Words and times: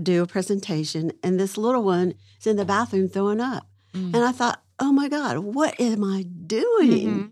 do 0.00 0.22
a 0.22 0.26
presentation, 0.26 1.12
and 1.22 1.38
this 1.38 1.56
little 1.56 1.82
one 1.82 2.14
is 2.38 2.46
in 2.46 2.56
the 2.56 2.64
bathroom 2.64 3.08
throwing 3.08 3.40
up. 3.40 3.68
Mm. 3.94 4.14
And 4.14 4.24
I 4.24 4.32
thought, 4.32 4.62
oh 4.78 4.92
my 4.92 5.08
God, 5.08 5.38
what 5.38 5.78
am 5.78 6.02
I 6.02 6.22
doing? 6.22 7.06
Mm-hmm. 7.06 7.26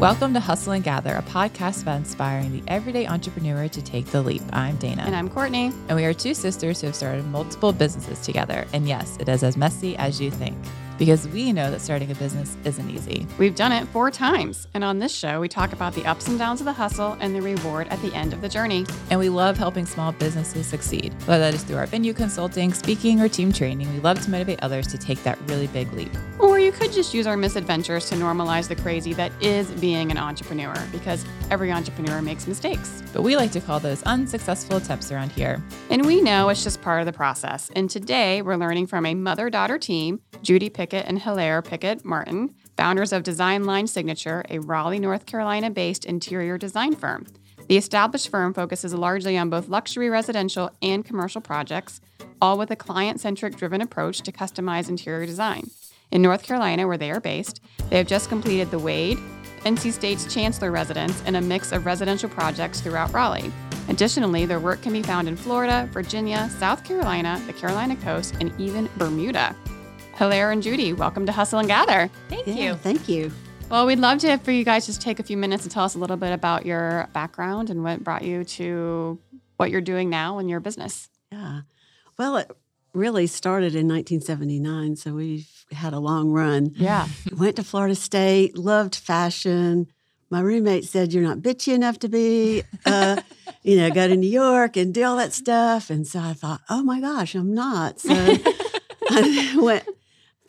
Welcome 0.00 0.32
to 0.32 0.40
Hustle 0.40 0.72
and 0.72 0.82
Gather, 0.82 1.14
a 1.14 1.22
podcast 1.22 1.82
about 1.82 1.98
inspiring 1.98 2.52
the 2.52 2.62
everyday 2.68 3.06
entrepreneur 3.06 3.68
to 3.68 3.82
take 3.82 4.06
the 4.06 4.22
leap. 4.22 4.40
I'm 4.50 4.76
Dana. 4.76 5.02
And 5.02 5.14
I'm 5.14 5.28
Courtney. 5.28 5.72
And 5.88 5.96
we 5.96 6.06
are 6.06 6.14
two 6.14 6.32
sisters 6.32 6.80
who 6.80 6.86
have 6.86 6.96
started 6.96 7.26
multiple 7.26 7.70
businesses 7.70 8.18
together. 8.20 8.66
And 8.72 8.88
yes, 8.88 9.18
it 9.20 9.28
is 9.28 9.42
as 9.42 9.58
messy 9.58 9.96
as 9.98 10.18
you 10.18 10.30
think 10.30 10.56
because 11.00 11.26
we 11.28 11.50
know 11.50 11.70
that 11.70 11.80
starting 11.80 12.10
a 12.10 12.14
business 12.14 12.58
isn't 12.62 12.90
easy. 12.90 13.26
We've 13.38 13.54
done 13.54 13.72
it 13.72 13.88
four 13.88 14.10
times. 14.10 14.68
And 14.74 14.84
on 14.84 14.98
this 14.98 15.14
show, 15.14 15.40
we 15.40 15.48
talk 15.48 15.72
about 15.72 15.94
the 15.94 16.04
ups 16.04 16.28
and 16.28 16.38
downs 16.38 16.60
of 16.60 16.66
the 16.66 16.74
hustle 16.74 17.16
and 17.20 17.34
the 17.34 17.40
reward 17.40 17.88
at 17.88 18.02
the 18.02 18.12
end 18.14 18.34
of 18.34 18.42
the 18.42 18.50
journey. 18.50 18.84
And 19.08 19.18
we 19.18 19.30
love 19.30 19.56
helping 19.56 19.86
small 19.86 20.12
businesses 20.12 20.66
succeed. 20.66 21.14
Whether 21.24 21.44
that 21.44 21.54
is 21.54 21.64
through 21.64 21.78
our 21.78 21.86
venue 21.86 22.12
consulting, 22.12 22.74
speaking, 22.74 23.18
or 23.18 23.30
team 23.30 23.50
training, 23.50 23.90
we 23.94 24.00
love 24.00 24.20
to 24.24 24.30
motivate 24.30 24.62
others 24.62 24.86
to 24.88 24.98
take 24.98 25.22
that 25.22 25.38
really 25.48 25.68
big 25.68 25.90
leap. 25.94 26.12
Or 26.38 26.60
you 26.60 26.70
could 26.70 26.92
just 26.92 27.14
use 27.14 27.26
our 27.26 27.36
misadventures 27.36 28.06
to 28.10 28.14
normalize 28.16 28.68
the 28.68 28.76
crazy 28.76 29.14
that 29.14 29.32
is 29.40 29.70
being 29.70 30.10
an 30.10 30.18
entrepreneur 30.18 30.74
because 30.92 31.24
every 31.50 31.72
entrepreneur 31.72 32.20
makes 32.20 32.46
mistakes. 32.46 33.02
But 33.14 33.22
we 33.22 33.36
like 33.36 33.52
to 33.52 33.60
call 33.62 33.80
those 33.80 34.02
unsuccessful 34.02 34.76
attempts 34.76 35.10
around 35.10 35.32
here. 35.32 35.62
And 35.88 36.04
we 36.04 36.20
know 36.20 36.50
it's 36.50 36.62
just 36.62 36.82
part 36.82 37.00
of 37.00 37.06
the 37.06 37.12
process. 37.14 37.70
And 37.74 37.88
today 37.88 38.42
we're 38.42 38.56
learning 38.56 38.86
from 38.86 39.06
a 39.06 39.14
mother 39.14 39.48
daughter 39.48 39.78
team, 39.78 40.20
Judy 40.42 40.68
Pickett 40.68 40.89
Pickett 40.90 41.06
and 41.06 41.20
Hilaire 41.20 41.62
Pickett 41.62 42.04
Martin, 42.04 42.52
founders 42.76 43.12
of 43.12 43.22
Design 43.22 43.62
Line 43.62 43.86
Signature, 43.86 44.44
a 44.50 44.58
Raleigh, 44.58 44.98
North 44.98 45.24
Carolina 45.24 45.70
based 45.70 46.04
interior 46.04 46.58
design 46.58 46.96
firm. 46.96 47.28
The 47.68 47.76
established 47.76 48.28
firm 48.28 48.52
focuses 48.52 48.92
largely 48.92 49.38
on 49.38 49.50
both 49.50 49.68
luxury 49.68 50.10
residential 50.10 50.68
and 50.82 51.04
commercial 51.04 51.40
projects, 51.40 52.00
all 52.42 52.58
with 52.58 52.72
a 52.72 52.76
client 52.76 53.20
centric 53.20 53.56
driven 53.56 53.80
approach 53.80 54.22
to 54.22 54.32
customize 54.32 54.88
interior 54.88 55.26
design. 55.26 55.70
In 56.10 56.22
North 56.22 56.42
Carolina, 56.42 56.88
where 56.88 56.98
they 56.98 57.12
are 57.12 57.20
based, 57.20 57.60
they 57.88 57.98
have 57.98 58.08
just 58.08 58.28
completed 58.28 58.72
the 58.72 58.78
Wade, 58.80 59.18
NC 59.60 59.92
State's 59.92 60.34
Chancellor 60.34 60.72
residence, 60.72 61.22
and 61.24 61.36
a 61.36 61.40
mix 61.40 61.70
of 61.70 61.86
residential 61.86 62.28
projects 62.28 62.80
throughout 62.80 63.12
Raleigh. 63.12 63.52
Additionally, 63.88 64.44
their 64.44 64.58
work 64.58 64.82
can 64.82 64.92
be 64.92 65.04
found 65.04 65.28
in 65.28 65.36
Florida, 65.36 65.88
Virginia, 65.92 66.50
South 66.58 66.82
Carolina, 66.82 67.40
the 67.46 67.52
Carolina 67.52 67.94
coast, 67.94 68.34
and 68.40 68.52
even 68.58 68.88
Bermuda. 68.96 69.54
Hilaire 70.20 70.50
and 70.50 70.62
Judy, 70.62 70.92
welcome 70.92 71.24
to 71.24 71.32
Hustle 71.32 71.60
and 71.60 71.66
Gather. 71.66 72.10
Thank 72.28 72.46
yeah, 72.46 72.54
you. 72.54 72.74
Thank 72.74 73.08
you. 73.08 73.32
Well, 73.70 73.86
we'd 73.86 73.98
love 73.98 74.18
to 74.18 74.36
for 74.36 74.50
you 74.50 74.64
guys 74.64 74.84
just 74.84 75.00
take 75.00 75.18
a 75.18 75.22
few 75.22 75.38
minutes 75.38 75.62
and 75.62 75.72
tell 75.72 75.84
us 75.84 75.94
a 75.94 75.98
little 75.98 76.18
bit 76.18 76.30
about 76.30 76.66
your 76.66 77.08
background 77.14 77.70
and 77.70 77.82
what 77.82 78.04
brought 78.04 78.20
you 78.20 78.44
to 78.44 79.18
what 79.56 79.70
you're 79.70 79.80
doing 79.80 80.10
now 80.10 80.38
in 80.38 80.50
your 80.50 80.60
business. 80.60 81.08
Yeah. 81.32 81.62
Well, 82.18 82.36
it 82.36 82.50
really 82.92 83.26
started 83.28 83.74
in 83.74 83.88
1979, 83.88 84.96
so 84.96 85.14
we've 85.14 85.48
had 85.72 85.94
a 85.94 85.98
long 85.98 86.32
run. 86.32 86.72
Yeah. 86.74 87.08
Went 87.38 87.56
to 87.56 87.64
Florida 87.64 87.94
State, 87.94 88.58
loved 88.58 88.96
fashion. 88.96 89.86
My 90.28 90.40
roommate 90.40 90.84
said, 90.84 91.14
You're 91.14 91.22
not 91.22 91.38
bitchy 91.38 91.72
enough 91.72 91.98
to 92.00 92.10
be, 92.10 92.62
uh, 92.84 93.22
you 93.62 93.78
know, 93.78 93.90
go 93.90 94.06
to 94.06 94.16
New 94.16 94.28
York 94.28 94.76
and 94.76 94.92
do 94.92 95.02
all 95.02 95.16
that 95.16 95.32
stuff. 95.32 95.88
And 95.88 96.06
so 96.06 96.20
I 96.20 96.34
thought, 96.34 96.60
Oh 96.68 96.82
my 96.82 97.00
gosh, 97.00 97.34
I'm 97.34 97.54
not. 97.54 98.00
So 98.00 98.12
I 99.10 99.56
went 99.58 99.84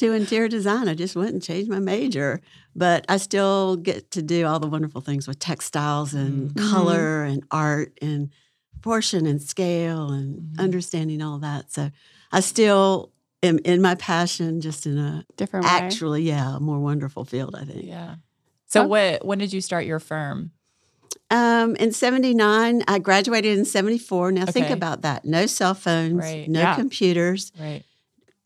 to 0.02 0.14
interior 0.14 0.48
design. 0.48 0.90
I 0.90 0.96
just 0.96 1.16
went 1.16 1.30
and 1.30 1.44
changed 1.44 1.70
my 1.70 1.80
major, 1.80 2.42
but 2.76 3.06
I 3.08 3.18
still 3.18 3.76
get 3.76 4.10
to 4.12 4.24
do 4.24 4.48
all 4.48 4.60
the 4.60 4.68
wonderful 4.68 5.00
things 5.00 5.28
with 5.28 5.38
textiles 5.38 6.16
and 6.16 6.50
mm-hmm. 6.50 6.72
color 6.72 7.24
and 7.24 7.44
art 7.52 7.96
and 8.02 8.32
proportion 8.74 9.28
and 9.28 9.40
scale 9.40 10.10
and 10.10 10.40
mm-hmm. 10.40 10.60
understanding 10.60 11.22
all 11.22 11.38
that. 11.40 11.72
So 11.72 11.92
I 12.32 12.40
still 12.40 13.12
am 13.44 13.60
in 13.60 13.80
my 13.80 13.94
passion, 13.94 14.60
just 14.60 14.88
in 14.88 14.98
a 14.98 15.24
different, 15.38 15.66
way. 15.66 15.72
actually, 15.72 16.24
yeah, 16.24 16.56
a 16.56 16.60
more 16.60 16.80
wonderful 16.80 17.24
field. 17.24 17.56
I 17.56 17.66
think. 17.66 17.86
Yeah. 17.86 18.16
So, 18.66 18.88
what 18.88 19.24
when 19.24 19.38
did 19.38 19.54
you 19.54 19.62
start 19.62 19.86
your 19.86 20.00
firm? 20.00 20.52
Um, 21.30 21.76
in 21.78 21.94
79, 21.94 22.84
I 22.88 23.00
graduated 23.00 23.58
in 23.58 23.64
74. 23.64 24.34
Now, 24.34 24.44
okay. 24.44 24.52
think 24.52 24.70
about 24.70 25.04
that. 25.04 25.24
No 25.24 25.46
cell 25.46 25.74
phones, 25.74 26.16
right. 26.16 26.50
no 26.50 26.60
yeah. 26.60 26.76
computers. 26.76 27.54
Right. 27.58 27.84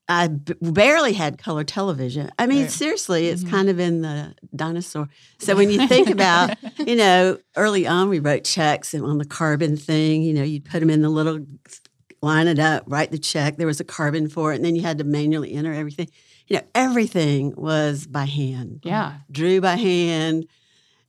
I 0.08 0.28
b- 0.28 0.54
barely 0.62 1.14
had 1.14 1.38
color 1.38 1.64
television. 1.64 2.30
I 2.38 2.46
mean, 2.46 2.64
right. 2.64 2.72
seriously, 2.72 3.28
it's 3.28 3.42
mm-hmm. 3.42 3.52
kind 3.52 3.70
of 3.70 3.80
in 3.80 4.02
the 4.02 4.36
dinosaur. 4.56 5.10
So 5.40 5.56
when 5.56 5.72
you 5.72 5.88
think 5.88 6.10
about, 6.10 6.58
you 6.78 6.96
know, 6.96 7.40
early 7.56 7.88
on 7.88 8.10
we 8.10 8.20
wrote 8.20 8.44
checks 8.44 8.94
and 8.94 9.04
on 9.04 9.18
the 9.18 9.26
carbon 9.26 9.78
thing, 9.78 10.22
you 10.22 10.34
know, 10.34 10.44
you'd 10.44 10.66
put 10.66 10.80
them 10.80 10.90
in 10.90 11.02
the 11.02 11.10
little, 11.10 11.40
line 12.22 12.48
it 12.48 12.60
up, 12.60 12.84
write 12.88 13.12
the 13.12 13.18
check. 13.18 13.58
There 13.58 13.68
was 13.68 13.80
a 13.80 13.86
carbon 13.86 14.30
for 14.30 14.54
it, 14.54 14.58
and 14.58 14.66
then 14.66 14.76
you 14.76 14.84
had 14.84 15.00
to 15.00 15.04
manually 15.04 15.54
enter 15.54 15.74
everything. 15.74 16.10
You 16.48 16.58
know, 16.58 16.64
everything 16.76 17.54
was 17.56 18.06
by 18.06 18.26
hand. 18.26 18.82
Yeah, 18.84 19.14
drew 19.32 19.60
by 19.62 19.76
hand, 19.76 20.48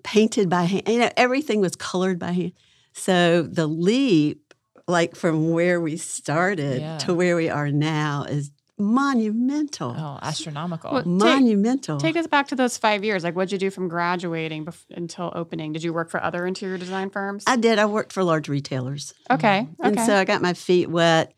painted 0.04 0.48
by 0.48 0.64
hand. 0.64 0.88
You 0.88 1.00
know, 1.00 1.10
everything 1.16 1.60
was 1.60 1.76
colored 1.76 2.18
by 2.18 2.32
hand. 2.32 2.52
So 2.92 3.42
the 3.42 3.66
leap, 3.66 4.54
like 4.88 5.16
from 5.16 5.50
where 5.50 5.80
we 5.80 5.98
started 5.98 6.80
yeah. 6.80 6.98
to 6.98 7.12
where 7.12 7.36
we 7.36 7.50
are 7.50 7.70
now, 7.70 8.24
is 8.24 8.50
monumental. 8.78 9.94
Oh, 9.96 10.18
astronomical. 10.22 10.92
Well, 10.92 11.04
monumental. 11.06 11.98
Take, 11.98 12.14
take, 12.14 12.20
us 12.20 12.26
back 12.26 12.48
to 12.48 12.56
those 12.56 12.76
five 12.76 13.04
years. 13.04 13.24
Like, 13.24 13.34
what'd 13.34 13.52
you 13.52 13.58
do 13.58 13.70
from 13.70 13.88
graduating 13.88 14.66
bef- 14.66 14.84
until 14.90 15.32
opening? 15.34 15.72
Did 15.72 15.82
you 15.82 15.92
work 15.92 16.10
for 16.10 16.22
other 16.22 16.46
interior 16.46 16.78
design 16.78 17.10
firms? 17.10 17.44
I 17.46 17.56
did. 17.56 17.78
I 17.78 17.86
worked 17.86 18.12
for 18.12 18.22
large 18.22 18.48
retailers. 18.48 19.14
Okay. 19.30 19.60
Mm-hmm. 19.60 19.86
okay. 19.86 19.88
And 19.88 20.00
so 20.00 20.16
I 20.16 20.24
got 20.24 20.42
my 20.42 20.52
feet 20.52 20.90
wet. 20.90 21.32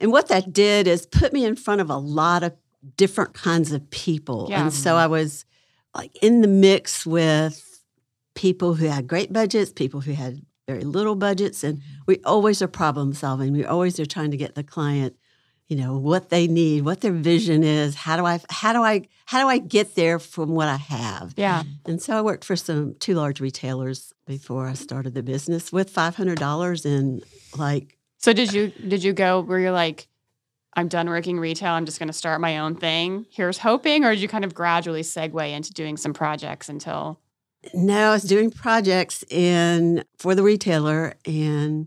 And 0.00 0.12
what 0.12 0.28
that 0.28 0.52
did 0.52 0.86
is 0.86 1.06
put 1.06 1.32
me 1.32 1.44
in 1.44 1.56
front 1.56 1.80
of 1.80 1.88
a 1.88 1.96
lot 1.96 2.42
of 2.42 2.54
different 2.96 3.34
kinds 3.34 3.72
of 3.72 3.88
people. 3.90 4.48
Yeah. 4.50 4.62
And 4.62 4.72
so 4.72 4.96
I 4.96 5.06
was 5.06 5.44
like 5.94 6.16
in 6.22 6.40
the 6.40 6.48
mix 6.48 7.06
with 7.06 7.84
people 8.34 8.74
who 8.74 8.86
had 8.86 9.06
great 9.06 9.32
budgets, 9.32 9.72
people 9.72 10.00
who 10.00 10.12
had 10.12 10.42
very 10.66 10.84
little 10.84 11.14
budgets. 11.14 11.64
And 11.64 11.82
we 12.06 12.18
always 12.24 12.60
are 12.62 12.68
problem 12.68 13.12
solving. 13.12 13.52
We 13.52 13.64
always 13.64 14.00
are 14.00 14.06
trying 14.06 14.30
to 14.32 14.36
get 14.36 14.54
the 14.54 14.64
client 14.64 15.16
you 15.72 15.78
know 15.78 15.96
what 15.96 16.28
they 16.28 16.46
need 16.46 16.84
what 16.84 17.00
their 17.00 17.12
vision 17.12 17.64
is. 17.64 17.94
How 17.94 18.18
do 18.18 18.26
i 18.26 18.38
how 18.50 18.74
do 18.74 18.82
i 18.82 19.08
how 19.24 19.40
do 19.42 19.48
i 19.48 19.56
get 19.56 19.94
there 19.94 20.18
from 20.18 20.50
what 20.50 20.68
i 20.68 20.76
have? 20.76 21.32
Yeah. 21.38 21.62
And 21.86 22.00
so 22.02 22.14
i 22.14 22.20
worked 22.20 22.44
for 22.44 22.56
some 22.56 22.94
two 23.00 23.14
large 23.14 23.40
retailers 23.40 24.12
before 24.26 24.66
i 24.66 24.74
started 24.74 25.14
the 25.14 25.22
business 25.22 25.72
with 25.72 25.90
$500 25.90 26.84
in 26.84 27.22
like 27.56 27.96
so 28.18 28.34
did 28.34 28.52
you 28.52 28.68
did 28.86 29.02
you 29.02 29.14
go 29.14 29.40
where 29.40 29.58
you're 29.58 29.72
like 29.72 30.08
i'm 30.74 30.88
done 30.88 31.08
working 31.08 31.40
retail. 31.40 31.72
I'm 31.72 31.86
just 31.86 31.98
going 31.98 32.08
to 32.10 32.12
start 32.12 32.42
my 32.42 32.58
own 32.58 32.76
thing. 32.76 33.24
Here's 33.30 33.56
hoping 33.56 34.04
or 34.04 34.10
did 34.10 34.20
you 34.20 34.28
kind 34.28 34.44
of 34.44 34.52
gradually 34.52 35.00
segue 35.02 35.50
into 35.50 35.72
doing 35.72 35.96
some 35.96 36.12
projects 36.12 36.68
until 36.68 37.18
no 37.72 38.10
i 38.10 38.12
was 38.12 38.24
doing 38.24 38.50
projects 38.50 39.24
in 39.30 40.04
for 40.18 40.34
the 40.34 40.42
retailer 40.42 41.14
and 41.24 41.86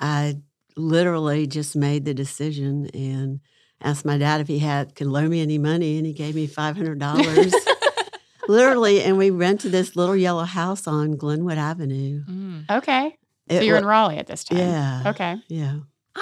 i 0.00 0.36
literally 0.76 1.46
just 1.46 1.76
made 1.76 2.04
the 2.04 2.14
decision 2.14 2.88
and 2.94 3.40
asked 3.80 4.04
my 4.04 4.18
dad 4.18 4.40
if 4.40 4.48
he 4.48 4.58
had 4.58 4.94
could 4.94 5.06
loan 5.06 5.30
me 5.30 5.40
any 5.40 5.58
money, 5.58 5.96
and 5.98 6.06
he 6.06 6.12
gave 6.12 6.34
me 6.34 6.46
five 6.46 6.76
hundred 6.76 6.98
dollars. 6.98 7.54
literally, 8.48 9.02
and 9.02 9.16
we 9.16 9.30
rented 9.30 9.72
this 9.72 9.96
little 9.96 10.16
yellow 10.16 10.44
house 10.44 10.86
on 10.86 11.16
Glenwood 11.16 11.58
Avenue. 11.58 12.24
Mm. 12.24 12.70
Okay, 12.70 13.16
it, 13.48 13.58
so 13.58 13.62
you're 13.62 13.78
in 13.78 13.86
Raleigh 13.86 14.18
at 14.18 14.26
this 14.26 14.44
time. 14.44 14.58
Yeah. 14.58 15.02
Okay. 15.06 15.36
Yeah. 15.48 15.78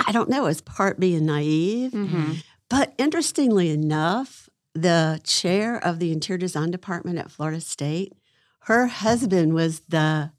I 0.07 0.13
don't 0.13 0.29
know. 0.29 0.47
It's 0.47 0.61
part 0.61 1.01
being 1.01 1.27
naive, 1.27 1.93
mm-hmm. 1.93 2.35
but 2.69 2.95
interestingly 2.97 3.71
enough, 3.71 4.49
the 4.75 5.21
chair 5.25 5.77
of 5.77 5.99
the 5.99 6.13
interior 6.13 6.39
design 6.39 6.71
department 6.71 7.19
at 7.19 7.31
Florida 7.31 7.61
State, 7.61 8.13
her 8.61 8.87
husband 8.87 9.53
was 9.53 9.81
the 9.89 10.31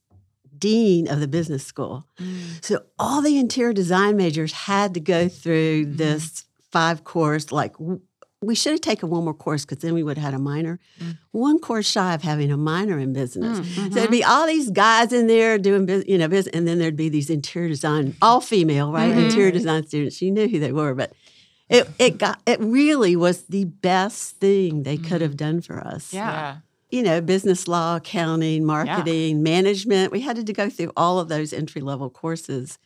dean 0.61 1.09
of 1.09 1.19
the 1.19 1.27
business 1.27 1.65
school. 1.65 2.07
Mm. 2.17 2.63
So 2.63 2.83
all 2.97 3.21
the 3.21 3.37
interior 3.37 3.73
design 3.73 4.15
majors 4.15 4.53
had 4.53 4.93
to 4.93 5.01
go 5.01 5.27
through 5.27 5.85
mm-hmm. 5.85 5.97
this 5.97 6.45
five 6.71 7.03
course, 7.03 7.51
like 7.51 7.75
we 8.43 8.55
should 8.55 8.71
have 8.71 8.81
taken 8.81 9.09
one 9.09 9.23
more 9.23 9.35
course 9.35 9.65
because 9.65 9.79
then 9.83 9.93
we 9.93 10.01
would 10.01 10.17
have 10.17 10.25
had 10.25 10.33
a 10.33 10.39
minor. 10.39 10.79
Mm. 10.99 11.17
One 11.31 11.59
course 11.59 11.89
shy 11.89 12.13
of 12.13 12.23
having 12.23 12.51
a 12.51 12.57
minor 12.57 12.97
in 12.97 13.13
business. 13.13 13.59
Mm, 13.59 13.93
So 13.93 13.99
it'd 13.99 14.09
be 14.09 14.23
all 14.23 14.47
these 14.47 14.71
guys 14.71 15.13
in 15.13 15.27
there 15.27 15.59
doing, 15.59 15.85
business, 15.85 16.09
you 16.09 16.17
know, 16.17 16.27
business, 16.27 16.55
and 16.55 16.67
then 16.67 16.79
there'd 16.79 16.95
be 16.95 17.09
these 17.09 17.29
interior 17.29 17.69
design, 17.69 18.15
all 18.21 18.41
female, 18.41 18.91
right? 18.91 19.13
Mhm. 19.13 19.25
Interior 19.25 19.51
design 19.51 19.85
students. 19.85 20.21
You 20.21 20.31
knew 20.31 20.47
who 20.47 20.59
they 20.59 20.71
were, 20.71 20.95
but 20.95 21.13
it 21.69 21.87
it 21.99 22.17
got 22.17 22.41
it 22.45 22.59
really 22.59 23.15
was 23.15 23.43
the 23.43 23.65
best 23.65 24.37
thing 24.37 24.83
they 24.83 24.97
could 24.97 25.21
have 25.21 25.37
done 25.37 25.61
for 25.61 25.79
us. 25.79 26.13
Yeah. 26.13 26.57
You 26.91 27.03
know, 27.03 27.21
business 27.21 27.69
law, 27.69 27.95
accounting, 27.95 28.65
marketing, 28.65 29.41
management. 29.41 30.11
We 30.11 30.19
had 30.19 30.45
to 30.45 30.53
go 30.53 30.69
through 30.69 30.91
all 30.97 31.19
of 31.19 31.29
those 31.29 31.53
entry 31.53 31.81
level 31.81 32.09
courses. 32.09 32.77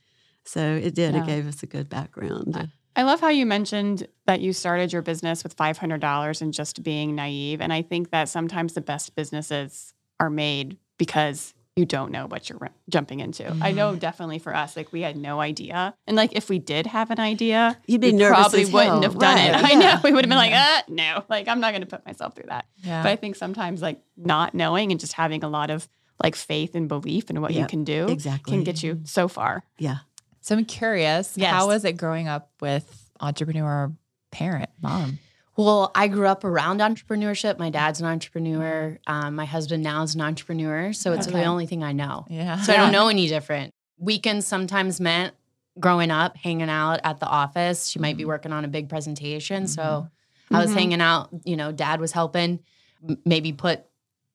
So 0.43 0.61
it 0.61 0.93
did. 0.93 1.15
Yeah. 1.15 1.23
It 1.23 1.25
gave 1.25 1.47
us 1.47 1.63
a 1.63 1.65
good 1.65 1.89
background. 1.89 2.69
I 2.95 3.01
love 3.01 3.19
how 3.19 3.29
you 3.29 3.47
mentioned 3.47 4.07
that 4.27 4.41
you 4.41 4.53
started 4.53 4.93
your 4.93 5.01
business 5.01 5.43
with 5.43 5.57
$500 5.57 6.41
and 6.41 6.53
just 6.53 6.83
being 6.83 7.15
naive. 7.15 7.61
And 7.61 7.73
I 7.73 7.81
think 7.81 8.11
that 8.11 8.29
sometimes 8.29 8.73
the 8.73 8.81
best 8.81 9.15
businesses 9.15 9.95
are 10.19 10.29
made 10.29 10.77
because 10.99 11.54
you 11.75 11.85
don't 11.85 12.09
know 12.11 12.25
what 12.25 12.49
you're 12.49 12.69
jumping 12.89 13.19
into. 13.19 13.53
I 13.61 13.73
know 13.73 13.95
definitely 13.97 14.39
for 14.39 14.55
us, 14.55 14.77
like 14.77 14.93
we 14.93 15.01
had 15.01 15.17
no 15.17 15.41
idea. 15.41 15.93
And 16.07 16.15
like 16.15 16.31
if 16.33 16.47
we 16.49 16.57
did 16.57 16.87
have 16.87 17.11
an 17.11 17.19
idea, 17.19 17.77
You'd 17.85 17.99
be 17.99 18.11
we 18.11 18.17
nervous 18.17 18.37
probably 18.37 18.61
as 18.61 18.71
wouldn't 18.71 18.91
hell. 18.91 19.01
have 19.03 19.19
done 19.19 19.37
it. 19.37 19.51
Right, 19.51 19.65
I 19.65 19.71
yeah. 19.71 19.79
know. 19.95 19.99
We 20.03 20.13
would 20.13 20.23
have 20.23 20.29
been 20.29 20.37
like, 20.37 20.53
uh, 20.53 20.81
no, 20.87 21.23
like 21.29 21.49
I'm 21.49 21.59
not 21.59 21.71
going 21.71 21.81
to 21.81 21.87
put 21.87 22.05
myself 22.05 22.33
through 22.33 22.45
that. 22.47 22.65
Yeah. 22.77 23.03
But 23.03 23.09
I 23.09 23.17
think 23.17 23.35
sometimes 23.35 23.81
like 23.81 23.99
not 24.15 24.53
knowing 24.53 24.91
and 24.91 24.99
just 25.01 25.13
having 25.13 25.43
a 25.43 25.49
lot 25.49 25.69
of 25.69 25.89
like 26.23 26.37
faith 26.37 26.75
and 26.75 26.87
belief 26.87 27.29
in 27.29 27.41
what 27.41 27.53
you 27.53 27.65
can 27.67 27.83
do 27.83 28.07
exactly. 28.07 28.53
can 28.53 28.63
get 28.63 28.81
you 28.81 29.01
so 29.03 29.27
far. 29.27 29.63
Yeah. 29.77 29.97
so 30.39 30.55
I'm 30.55 30.63
curious, 30.63 31.33
Yes. 31.35 31.51
how 31.51 31.67
was 31.67 31.83
it 31.83 31.97
growing 31.97 32.29
up 32.29 32.51
with 32.61 33.09
entrepreneur 33.19 33.91
parent, 34.31 34.69
mom? 34.81 35.19
Well, 35.57 35.91
I 35.95 36.07
grew 36.09 36.27
up 36.27 36.43
around 36.43 36.81
entrepreneurship. 36.81 37.57
My 37.57 37.69
dad's 37.69 38.01
an 38.01 38.07
entrepreneur. 38.07 38.97
Um, 39.07 39.35
my 39.35 39.45
husband 39.45 39.83
now 39.83 40.03
is 40.03 40.13
an 40.15 40.21
entrepreneur. 40.21 40.91
So 40.91 41.13
it's 41.13 41.27
Okay. 41.27 41.39
the 41.39 41.45
only 41.45 41.65
thing 41.65 41.83
I 41.83 41.93
know. 41.93 42.25
Yeah. 42.29 42.61
So 42.61 42.73
I 42.73 42.77
don't 42.77 42.91
know 42.91 43.07
any 43.07 43.27
different. 43.27 43.71
Weekends 43.97 44.45
sometimes 44.45 44.99
meant 44.99 45.33
growing 45.79 46.11
up, 46.11 46.35
hanging 46.35 46.69
out 46.69 46.99
at 47.03 47.19
the 47.19 47.25
office. 47.27 47.87
She 47.87 47.99
might 47.99 48.17
be 48.17 48.25
working 48.25 48.51
on 48.51 48.65
a 48.65 48.67
big 48.67 48.89
presentation. 48.89 49.67
So 49.67 50.07
I 50.51 50.59
was 50.61 50.71
Mhm. 50.71 50.75
hanging 50.75 51.01
out, 51.01 51.29
you 51.45 51.55
know, 51.55 51.71
dad 51.71 51.99
was 52.01 52.11
helping 52.11 52.59
m- 53.07 53.17
maybe 53.25 53.53
put 53.53 53.85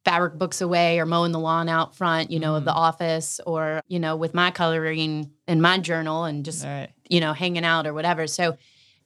fabric 0.07 0.39
books 0.39 0.63
away 0.63 0.99
or 0.99 1.05
mowing 1.05 1.33
the 1.33 1.39
lawn 1.39 1.69
out 1.69 1.95
front, 1.95 2.31
you 2.31 2.41
know, 2.41 2.55
of 2.57 2.65
the 2.65 2.73
office 2.73 3.39
or, 3.47 3.83
you 3.89 3.99
know, 3.99 4.17
with 4.17 4.33
my 4.33 4.51
coloring 4.51 5.31
in 5.47 5.61
my 5.61 5.77
journal 5.77 6.25
and 6.25 6.45
just 6.47 6.65
All 6.65 6.71
right. 6.71 6.89
you 7.11 7.21
know, 7.21 7.35
hanging 7.35 7.65
out 7.65 7.87
or 7.87 7.93
whatever. 7.93 8.27
So 8.27 8.57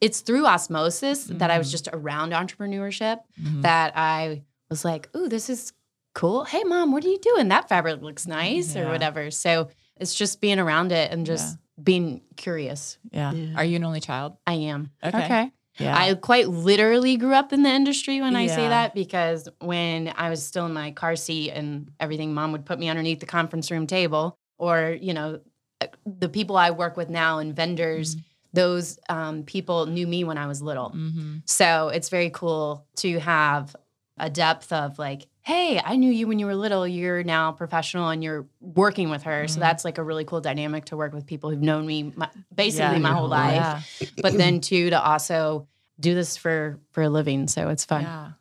it's 0.05 0.19
through 0.21 0.45
osmosis 0.45 1.19
that 1.41 1.49
I 1.49 1.57
was 1.57 1.67
Mhm. 1.69 1.71
just 1.71 1.87
around 1.91 2.31
entrepreneurship 2.31 3.17
Mhm. 3.41 3.61
that 3.63 3.93
I 3.95 4.43
was 4.69 4.85
like, 4.85 5.09
ooh, 5.15 5.27
this 5.27 5.49
is 5.49 5.73
cool. 6.13 6.43
Hey, 6.45 6.63
mom, 6.63 6.91
what 6.91 7.03
are 7.03 7.09
you 7.09 7.19
doing? 7.19 7.47
That 7.49 7.67
fabric 7.67 8.01
looks 8.01 8.25
nice 8.27 8.75
or 8.75 8.87
whatever. 8.89 9.31
So 9.31 9.69
it's 9.97 10.13
just 10.13 10.41
being 10.41 10.59
around 10.59 10.91
it 10.91 11.11
and 11.11 11.25
just 11.25 11.57
being 11.81 12.21
curious. 12.37 12.97
Yeah. 13.11 13.31
Yeah. 13.33 13.57
Are 13.57 13.65
you 13.65 13.75
an 13.77 13.83
only 13.83 13.99
child? 13.99 14.37
I 14.47 14.53
am. 14.73 14.91
Okay. 15.03 15.51
Yeah. 15.77 15.97
I 15.97 16.13
quite 16.13 16.47
literally 16.47 17.17
grew 17.17 17.33
up 17.33 17.51
in 17.51 17.63
the 17.63 17.69
industry 17.69 18.21
when 18.21 18.35
I 18.35 18.47
say 18.47 18.67
that 18.69 18.93
because 18.93 19.49
when 19.59 20.13
I 20.15 20.29
was 20.29 20.45
still 20.45 20.65
in 20.67 20.73
my 20.73 20.91
car 20.91 21.15
seat 21.17 21.51
and 21.51 21.91
everything, 21.99 22.33
mom 22.33 22.53
would 22.53 22.65
put 22.65 22.79
me 22.79 22.87
underneath 22.87 23.19
the 23.19 23.25
conference 23.25 23.69
room 23.71 23.85
table 23.87 24.37
or, 24.57 24.95
you 25.01 25.13
know, 25.13 25.41
uh, 25.81 25.87
the 26.05 26.29
people 26.29 26.55
I 26.55 26.71
work 26.71 26.95
with 26.95 27.09
now 27.09 27.39
and 27.39 27.53
vendors, 27.53 28.15
those 28.55 28.97
um, 29.09 29.43
people 29.43 29.85
knew 29.85 30.07
me 30.07 30.23
when 30.23 30.37
I 30.37 30.47
was 30.47 30.61
little. 30.61 30.89
mm-hmm. 30.89 31.37
So 31.45 31.89
it's 31.89 32.09
very 32.09 32.29
cool 32.31 32.85
to 32.97 33.19
have 33.19 33.75
a 34.17 34.29
depth 34.29 34.71
of 34.71 34.97
like, 34.97 35.27
hey, 35.41 35.79
I 35.83 35.95
knew 35.97 36.09
you 36.11 36.25
when 36.27 36.39
you 36.39 36.45
were 36.47 36.55
little. 36.55 36.87
You're 36.87 37.21
now 37.23 37.51
professional 37.51 38.09
and 38.09 38.23
you're 38.23 38.45
working 38.61 39.09
with 39.09 39.23
her. 39.23 39.47
So 39.47 39.57
Mhm. 39.57 39.59
that's 39.59 39.85
like 39.85 39.97
a 39.99 40.03
really 40.03 40.25
cool 40.25 40.41
dynamic 40.41 40.85
to 40.85 40.97
work 40.97 41.13
with 41.13 41.25
people 41.27 41.49
who've 41.51 41.61
known 41.61 41.85
me 41.85 42.13
my, 42.15 42.29
basically 42.55 42.95
Yeah. 42.95 42.99
my 42.99 43.09
whole 43.11 43.19
whole 43.21 43.29
life. 43.29 43.55
Yeah. 44.01 44.07
But 44.21 44.33
then 44.37 44.61
too 44.61 44.89
to 44.89 44.99
also 45.03 45.67
do 45.99 46.15
this 46.15 46.35
for 46.37 46.79
for 46.91 47.03
a 47.03 47.09
living. 47.09 47.47
So 47.47 47.69
it's 47.69 47.85
fun. 47.85 48.01
Yeah. 48.03 48.31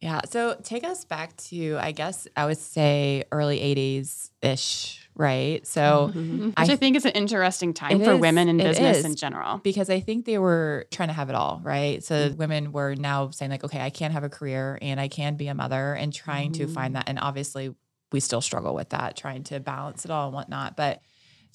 Yeah. 0.00 0.20
So 0.30 0.56
take 0.62 0.84
us 0.84 1.04
back 1.04 1.36
to, 1.48 1.78
I 1.78 1.92
guess 1.92 2.26
I 2.36 2.46
would 2.46 2.58
say 2.58 3.24
early 3.32 3.58
80s 3.58 4.30
ish, 4.42 5.03
right? 5.16 5.66
So, 5.66 6.10
Mhm. 6.14 6.46
Which 6.46 6.54
I 6.56 6.72
I, 6.72 6.76
think 6.76 6.96
is 6.96 7.04
an 7.04 7.12
interesting 7.12 7.72
time 7.72 8.02
for 8.02 8.14
is. 8.14 8.20
women 8.20 8.48
in 8.48 8.56
business 8.58 8.98
is. 8.98 9.04
in 9.04 9.14
general. 9.16 9.58
because 9.58 9.88
I 9.90 10.00
think 10.00 10.24
they 10.24 10.38
were 10.38 10.86
trying 10.90 11.08
to 11.08 11.12
have 11.14 11.28
it 11.28 11.34
all, 11.36 11.60
right? 11.62 12.02
So 12.02 12.30
women 12.36 12.72
were 12.72 12.94
now 12.96 13.30
saying, 13.30 13.50
like, 13.50 13.64
okay, 13.64 13.80
I 13.80 13.90
can 13.90 14.10
have 14.10 14.24
a 14.24 14.28
career 14.28 14.78
and 14.82 15.00
I 15.00 15.08
can 15.08 15.36
be 15.36 15.46
a 15.48 15.54
mother 15.54 15.94
and 15.94 16.12
trying 16.12 16.52
to 16.52 16.66
find 16.66 16.96
that. 16.96 17.08
And 17.08 17.18
obviously, 17.20 17.74
we 18.12 18.20
still 18.20 18.40
struggle 18.40 18.74
with 18.74 18.90
that, 18.90 19.16
trying 19.16 19.44
to 19.44 19.60
balance 19.60 20.04
it 20.04 20.10
all 20.10 20.26
and 20.26 20.34
whatnot. 20.34 20.76
But 20.76 21.00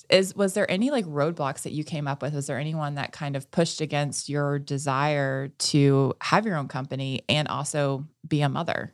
is 0.09 0.33
was 0.35 0.53
there 0.53 0.69
any 0.71 0.91
like 0.91 1.05
roadblocks 1.05 1.63
that 1.63 1.73
you 1.73 1.83
came 1.83 2.07
up 2.07 2.21
with? 2.21 2.33
Was 2.33 2.47
there 2.47 2.57
anyone 2.57 2.95
that 2.95 3.11
kind 3.11 3.35
of 3.35 3.51
pushed 3.51 3.81
against 3.81 4.29
your 4.29 4.57
desire 4.57 5.49
to 5.49 6.13
have 6.21 6.45
your 6.45 6.55
own 6.55 6.69
company 6.69 7.21
and 7.27 7.47
also 7.49 8.07
be 8.27 8.41
a 8.41 8.47
mother? 8.49 8.93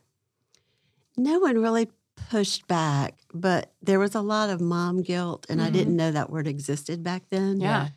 No 1.16 1.38
one 1.38 1.58
really 1.58 1.88
pushed 2.16 2.66
back, 2.66 3.14
but 3.32 3.72
there 3.82 3.98
was 3.98 4.14
a 4.14 4.20
lot 4.20 4.50
of 4.50 4.60
mom 4.60 5.02
guilt, 5.02 5.46
and 5.48 5.60
I 5.62 5.68
Mhm. 5.68 5.72
didn't 5.72 5.96
know 5.96 6.10
that 6.10 6.30
word 6.30 6.46
existed 6.46 7.02
back 7.02 7.28
then. 7.30 7.60
Yeah. 7.60 7.88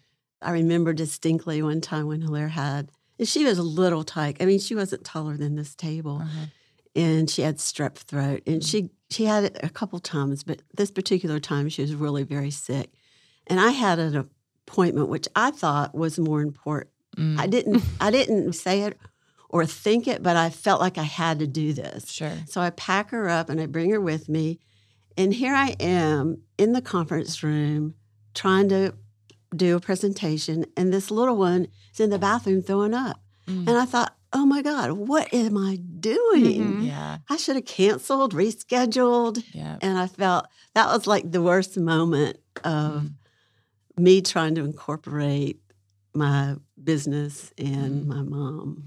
I 0.41 0.51
remember 0.51 0.93
distinctly 0.93 1.61
one 1.61 1.81
time 1.81 2.07
when 2.07 2.21
Hilaire 2.21 2.49
had, 2.49 2.91
and 3.17 3.27
she 3.27 3.43
was 3.43 3.57
a 3.57 3.63
little 3.63 4.03
tight. 4.03 4.37
I 4.39 4.45
mean, 4.45 4.59
she 4.59 4.75
wasn't 4.75 5.03
taller 5.03 5.35
than 5.35 5.55
this 5.55 5.75
table, 5.75 6.19
Uh-huh. 6.21 6.45
and 6.95 7.29
she 7.29 7.41
had 7.41 7.57
strep 7.57 7.95
throat, 7.95 8.43
and 8.45 8.63
she 8.63 8.91
she 9.11 9.25
had 9.25 9.43
it 9.43 9.57
a 9.63 9.69
couple 9.69 9.97
times, 9.99 10.43
but 10.43 10.61
this 10.75 10.91
particular 10.91 11.39
time 11.39 11.67
she 11.67 11.81
was 11.81 11.95
really 11.95 12.21
very 12.23 12.51
sick, 12.51 12.93
and 13.47 13.59
I 13.59 13.71
had 13.71 13.97
an 13.97 14.15
appointment 14.67 15.09
which 15.09 15.27
I 15.35 15.49
thought 15.49 15.95
was 15.95 16.19
more 16.19 16.41
important. 16.41 16.91
Mm, 17.17 17.39
I 17.39 17.47
didn't 17.47 17.83
I 17.99 18.11
didn't 18.11 18.53
say 18.53 18.81
it 18.83 18.97
or 19.49 19.65
think 19.65 20.07
it, 20.07 20.21
but 20.23 20.35
I 20.35 20.49
felt 20.49 20.79
like 20.79 20.97
I 20.97 21.03
had 21.03 21.39
to 21.39 21.47
do 21.47 21.73
this. 21.73 22.09
sure. 22.11 22.31
So 22.47 22.61
I 22.61 22.69
pack 22.69 23.09
her 23.11 23.27
up 23.29 23.49
and 23.49 23.59
I 23.59 23.65
bring 23.65 23.89
her 23.91 23.99
with 24.01 24.29
me. 24.29 24.59
And 25.17 25.33
here 25.33 25.53
I 25.53 25.75
am 25.79 26.41
in 26.57 26.71
the 26.73 26.81
conference 26.81 27.41
room 27.43 27.95
trying 28.33 28.69
to 28.69 28.93
do 29.55 29.75
a 29.75 29.79
presentation. 29.79 30.65
And 30.77 30.93
this 30.93 31.09
little 31.11 31.35
one 31.35 31.67
is 31.93 31.99
in 31.99 32.09
the 32.11 32.19
bathroom 32.19 32.61
throwing 32.61 32.93
up. 32.93 33.19
Mm, 33.47 33.67
And 33.67 33.77
I 33.77 33.85
thought, 33.85 34.15
oh 34.31 34.45
my 34.45 34.61
God, 34.61 34.91
what 34.91 35.33
am 35.33 35.57
I 35.57 35.77
doing? 35.77 36.61
Mhm. 36.81 36.85
yeah. 36.85 37.17
I 37.27 37.35
should 37.37 37.55
have 37.55 37.65
canceled, 37.65 38.33
rescheduled. 38.35 39.43
Yeah. 39.53 39.77
And 39.81 39.97
I 39.97 40.05
felt 40.05 40.45
that 40.75 40.87
was 40.93 41.07
like 41.07 41.31
the 41.31 41.41
worst 41.41 41.75
moment 41.77 42.37
of 42.63 43.03
Mm. 43.03 43.13
me 43.97 44.21
trying 44.21 44.53
to 44.55 44.63
incorporate 44.63 45.59
my 46.13 46.55
business 46.81 47.51
and 47.57 48.03
Mm. 48.03 48.07
my 48.07 48.21
mom. 48.21 48.85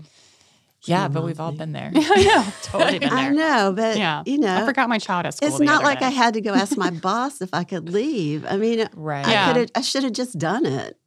Yeah, 0.84 1.08
but 1.08 1.22
we've 1.24 1.38
all 1.40 1.52
been 1.52 1.72
there. 1.72 1.90
yeah. 2.16 2.50
Totally 2.62 2.98
been 2.98 3.12
I 3.12 3.28
know, 3.30 3.72
but 3.74 3.96
Yeah. 3.96 4.22
you 4.26 4.38
know, 4.38 4.54
I 4.62 4.64
forgot 4.66 4.88
my 4.88 4.98
child 4.98 5.26
at 5.26 5.34
school. 5.34 5.48
It's 5.48 5.60
not 5.60 5.84
like 5.84 6.00
day. 6.00 6.06
I 6.06 6.10
had 6.10 6.34
to 6.34 6.40
go 6.40 6.52
ask 6.54 6.76
my 6.76 6.90
boss 7.06 7.40
if 7.40 7.50
I 7.52 7.64
could 7.64 7.88
leave. 7.90 8.44
I 8.48 8.56
mean, 8.56 8.88
Right. 8.94 9.26
I 9.26 9.30
Yeah. 9.32 9.52
could 9.52 9.70
I 9.74 9.80
should 9.80 10.02
have 10.04 10.12
just 10.12 10.38
done 10.38 10.66
it. 10.66 10.98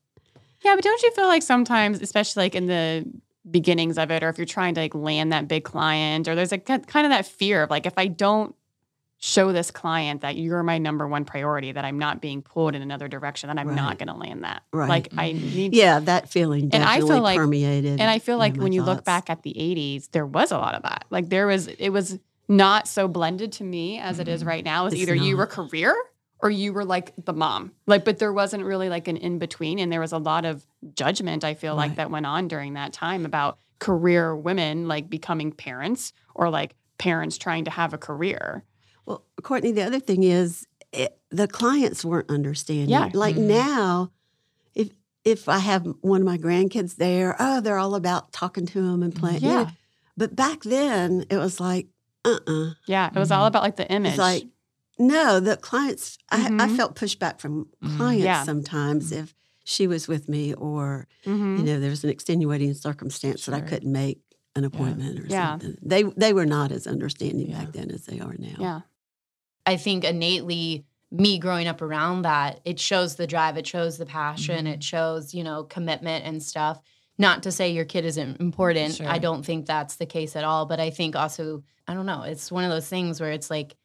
Yeah, 0.63 0.75
but 0.75 0.83
don't 0.83 1.01
you 1.03 1.11
feel 1.11 1.27
like 1.27 1.43
sometimes, 1.43 2.01
especially 2.01 2.43
like 2.43 2.55
in 2.55 2.65
the 2.67 3.05
beginnings 3.49 3.97
of 3.97 4.09
it, 4.11 4.23
or 4.23 4.29
if 4.29 4.37
you're 4.37 4.45
trying 4.45 4.73
to 4.75 4.81
like 4.81 4.95
land 4.95 5.31
that 5.31 5.47
big 5.47 5.63
client, 5.63 6.27
or 6.27 6.35
there's 6.35 6.51
like 6.51 6.65
kind 6.65 6.81
of 7.05 7.11
that 7.11 7.25
fear 7.27 7.63
of 7.63 7.69
like, 7.69 7.85
if 7.85 7.93
I 7.97 8.07
don't 8.07 8.55
show 9.19 9.51
this 9.51 9.71
client 9.71 10.21
that 10.21 10.35
you're 10.35 10.61
my 10.63 10.77
number 10.77 11.07
one 11.07 11.25
priority, 11.25 11.71
that 11.71 11.85
I'm 11.85 11.97
not 11.97 12.21
being 12.21 12.41
pulled 12.41 12.75
in 12.75 12.81
another 12.81 13.07
direction, 13.07 13.47
that 13.47 13.57
I'm 13.57 13.69
Right. 13.69 13.75
not 13.75 13.97
going 13.97 14.07
to 14.09 14.13
land 14.13 14.43
that. 14.43 14.63
Right. 14.71 14.89
Like 14.89 15.07
I 15.17 15.31
Mhm. 15.33 15.55
need. 15.55 15.73
Yeah, 15.75 15.99
that 16.01 16.29
feeling 16.29 16.69
And 16.73 16.83
I 16.83 16.99
feel 16.99 17.21
like- 17.21 17.37
permeated. 17.37 17.99
And 17.99 18.09
I 18.09 18.19
feel 18.19 18.37
like 18.37 18.57
when 18.57 18.71
you 18.73 18.83
look 18.83 19.03
back 19.05 19.29
at 19.29 19.41
the 19.43 19.57
80s, 19.59 20.09
there 20.09 20.25
was 20.25 20.51
a 20.51 20.57
lot 20.57 20.75
of 20.75 20.83
that. 20.83 21.05
Like 21.09 21.29
there 21.29 21.47
was, 21.47 21.67
it 21.67 21.89
was 21.89 22.19
not 22.47 22.87
so 22.87 23.07
blended 23.07 23.51
to 23.53 23.63
me 23.63 23.97
as 23.99 24.19
it 24.19 24.27
is 24.27 24.43
Mhm. 24.43 24.47
right 24.47 24.65
now. 24.65 24.85
Is 24.85 24.93
It's 24.93 25.01
either 25.01 25.15
you 25.15 25.37
were 25.37 25.47
career 25.47 25.95
or 26.41 26.51
you 26.51 26.73
were 26.73 26.85
like 26.85 27.13
the 27.23 27.33
mom. 27.33 27.71
Like, 27.87 28.05
but 28.05 28.19
there 28.19 28.33
wasn't 28.33 28.63
really 28.65 28.89
like 28.89 29.07
an 29.07 29.17
in 29.17 29.39
between. 29.39 29.79
And 29.79 29.91
there 29.91 30.01
was 30.01 30.11
a 30.11 30.17
lot 30.19 30.45
of 30.45 30.67
judgment, 30.93 31.43
I 31.43 31.55
feel 31.55 31.73
like, 31.75 31.95
that 31.95 32.11
went 32.11 32.25
on 32.27 32.47
during 32.47 32.73
that 32.73 32.93
time 32.93 33.25
about 33.25 33.57
career 33.79 34.35
women 34.35 34.87
like 34.87 35.09
becoming 35.09 35.51
parents 35.51 36.13
or 36.35 36.49
like 36.49 36.75
parents 36.97 37.37
trying 37.37 37.63
to 37.65 37.71
have 37.71 37.93
a 37.93 37.97
career. 37.97 38.63
Well, 39.05 39.23
Courtney, 39.43 39.71
the 39.71 39.83
other 39.83 39.99
thing 39.99 40.23
is 40.23 40.65
it, 40.91 41.17
the 41.29 41.47
clients 41.47 42.03
weren't 42.05 42.29
understanding. 42.29 42.89
Yeah. 42.89 43.09
Like 43.13 43.35
Mhm. 43.35 43.47
now, 43.47 44.11
if 44.73 44.89
if 45.23 45.49
I 45.49 45.57
have 45.59 45.85
one 46.01 46.21
of 46.21 46.25
my 46.25 46.37
grandkids 46.37 46.95
there, 46.97 47.35
oh, 47.39 47.59
they're 47.61 47.77
all 47.79 47.95
about 47.95 48.31
talking 48.31 48.65
to 48.67 48.81
them 48.81 49.01
and 49.03 49.13
playing. 49.15 49.41
you 49.41 49.49
know. 49.49 49.61
Yeah. 49.61 49.69
But 50.17 50.35
back 50.35 50.61
then, 50.63 51.25
it 51.29 51.37
was 51.37 51.59
like, 51.59 51.87
uh 52.23 52.39
uh 52.47 52.71
Yeah. 52.87 53.09
It 53.13 53.19
was 53.19 53.31
all 53.31 53.43
Mhm. 53.45 53.47
about 53.47 53.63
like 53.63 53.75
the 53.75 53.91
image. 53.91 54.11
It's 54.11 54.19
like, 54.19 54.47
no, 54.97 55.39
the 55.39 55.57
clients, 55.57 56.17
I, 56.31 56.45
I 56.45 56.49
Mhm. 56.67 56.75
felt 56.77 56.95
pushback 56.95 57.39
from 57.39 57.67
Mhm. 57.83 57.97
clients 57.97 58.23
Yeah. 58.25 58.43
sometimes 58.43 59.11
if 59.11 59.33
she 59.65 59.87
was 59.87 60.07
with 60.07 60.29
me 60.29 60.53
or 60.53 61.07
you 61.25 61.33
know, 61.63 61.79
there 61.79 61.89
was 61.89 62.03
an 62.03 62.09
extenuating 62.11 62.73
circumstance 62.75 63.45
that 63.45 63.55
I 63.55 63.61
couldn't 63.61 63.91
make 63.91 64.21
an 64.55 64.63
appointment 64.63 65.19
or 65.19 65.25
Yeah. 65.27 65.53
something. 65.53 65.77
They 65.81 66.03
they 66.03 66.33
were 66.33 66.45
not 66.45 66.71
as 66.71 66.85
understanding 66.87 67.49
Yeah. 67.49 67.59
back 67.65 67.73
then 67.73 67.89
as 67.91 68.05
they 68.05 68.19
are 68.19 68.35
now. 68.37 68.55
Yeah. 68.59 68.81
I 69.65 69.77
think 69.77 70.03
innately 70.03 70.85
me 71.11 71.39
growing 71.39 71.67
up 71.67 71.81
around 71.81 72.23
that, 72.23 72.59
it 72.65 72.79
shows 72.79 73.15
the 73.15 73.27
drive, 73.27 73.57
it 73.57 73.65
shows 73.67 73.97
the 73.97 74.05
passion, 74.05 74.65
Mhm. 74.65 74.73
it 74.73 74.83
shows, 74.83 75.33
you 75.33 75.43
know, 75.43 75.63
commitment 75.63 76.25
and 76.25 76.41
stuff. 76.43 76.79
Not 77.17 77.43
to 77.43 77.51
say 77.51 77.71
your 77.71 77.85
kid 77.85 78.03
isn't 78.05 78.41
important. 78.41 78.95
Sure. 78.95 79.07
I 79.07 79.17
don't 79.19 79.45
think 79.45 79.65
that's 79.65 79.95
the 79.95 80.05
case 80.05 80.35
at 80.35 80.43
all, 80.43 80.65
but 80.65 80.79
I 80.79 80.89
think 80.89 81.15
also, 81.15 81.63
I 81.87 81.93
don't 81.93 82.05
know, 82.05 82.23
it's 82.23 82.51
one 82.51 82.63
of 82.65 82.69
those 82.69 82.87
things 82.89 83.21
where 83.21 83.31
it's 83.31 83.49
like 83.49 83.75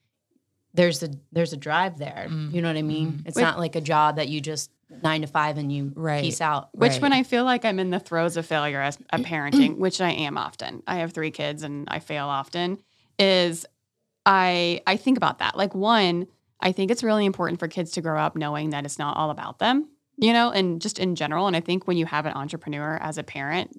there's 0.74 1.02
a 1.02 1.10
there's 1.32 1.52
a 1.52 1.56
drive 1.56 1.98
there. 1.98 2.26
Mm. 2.28 2.52
You 2.52 2.62
know 2.62 2.68
what 2.68 2.76
I 2.76 2.82
mean? 2.82 3.12
Mhm. 3.12 3.26
It's 3.26 3.36
Wait. 3.36 3.42
not 3.42 3.58
like 3.58 3.74
a 3.76 3.80
job 3.80 4.16
that 4.16 4.28
you 4.28 4.40
just 4.40 4.70
9 5.02 5.20
to 5.20 5.26
5 5.28 5.58
and 5.58 5.72
you 5.72 5.92
Right. 5.94 6.22
peace 6.22 6.40
out. 6.40 6.68
Which, 6.72 6.92
Right. 6.92 7.02
when 7.02 7.12
I 7.12 7.22
feel 7.22 7.44
like 7.44 7.64
I'm 7.64 7.78
in 7.78 7.90
the 7.90 8.00
throes 8.00 8.36
of 8.36 8.46
failure 8.46 8.80
as 8.80 8.98
a 9.12 9.18
parenting, 9.18 9.76
which 9.78 10.00
I 10.00 10.10
am 10.10 10.36
often, 10.38 10.82
I 10.86 10.96
have 10.96 11.12
three 11.12 11.30
kids 11.30 11.62
and 11.62 11.86
I 11.88 11.98
fail 12.00 12.26
often, 12.26 12.78
is 13.18 13.66
I 14.26 14.82
I 14.86 14.96
think 14.96 15.16
about 15.16 15.38
that. 15.38 15.56
Like 15.56 15.74
one, 15.74 16.26
I 16.60 16.72
think 16.72 16.90
it's 16.90 17.02
really 17.02 17.24
important 17.24 17.58
for 17.58 17.68
kids 17.68 17.92
to 17.92 18.00
grow 18.00 18.18
up 18.18 18.36
knowing 18.36 18.70
that 18.70 18.84
it's 18.84 18.98
not 18.98 19.16
all 19.16 19.30
about 19.30 19.58
them, 19.58 19.88
you 20.16 20.32
know, 20.32 20.50
and 20.50 20.80
just 20.80 20.98
in 20.98 21.14
general. 21.14 21.46
And 21.46 21.56
I 21.56 21.60
think 21.60 21.86
when 21.86 21.96
you 21.96 22.06
have 22.06 22.26
an 22.26 22.32
entrepreneur 22.34 22.98
as 23.00 23.18
a 23.18 23.22
parent, 23.22 23.76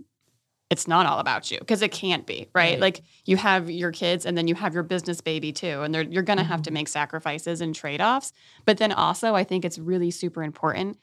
it's 0.72 0.88
not 0.88 1.06
all 1.06 1.20
about 1.20 1.52
you 1.52 1.60
because 1.60 1.82
it 1.82 1.92
can't 1.92 2.26
be, 2.26 2.50
right? 2.56 2.72
Right. 2.72 2.80
Like 2.80 3.02
you 3.26 3.36
have 3.38 3.70
your 3.70 3.92
kids 3.92 4.26
and 4.26 4.38
then 4.38 4.48
you 4.48 4.56
have 4.56 4.74
your 4.74 4.84
business 4.84 5.20
baby 5.20 5.52
too. 5.52 5.82
And 5.82 5.94
they're, 5.94 6.04
you're 6.04 6.24
going 6.24 6.40
to 6.40 6.46
have 6.46 6.62
to 6.62 6.70
mm-hmm. 6.70 6.76
make 6.76 6.88
sacrifices 6.88 7.60
and 7.60 7.76
trade 7.76 8.00
offs. 8.00 8.32
But 8.66 8.78
then 8.78 8.94
also, 8.94 9.36
I 9.36 9.44
think 9.44 9.66
it's 9.66 9.78
really 9.78 10.12
super 10.12 10.42
important 10.42 10.98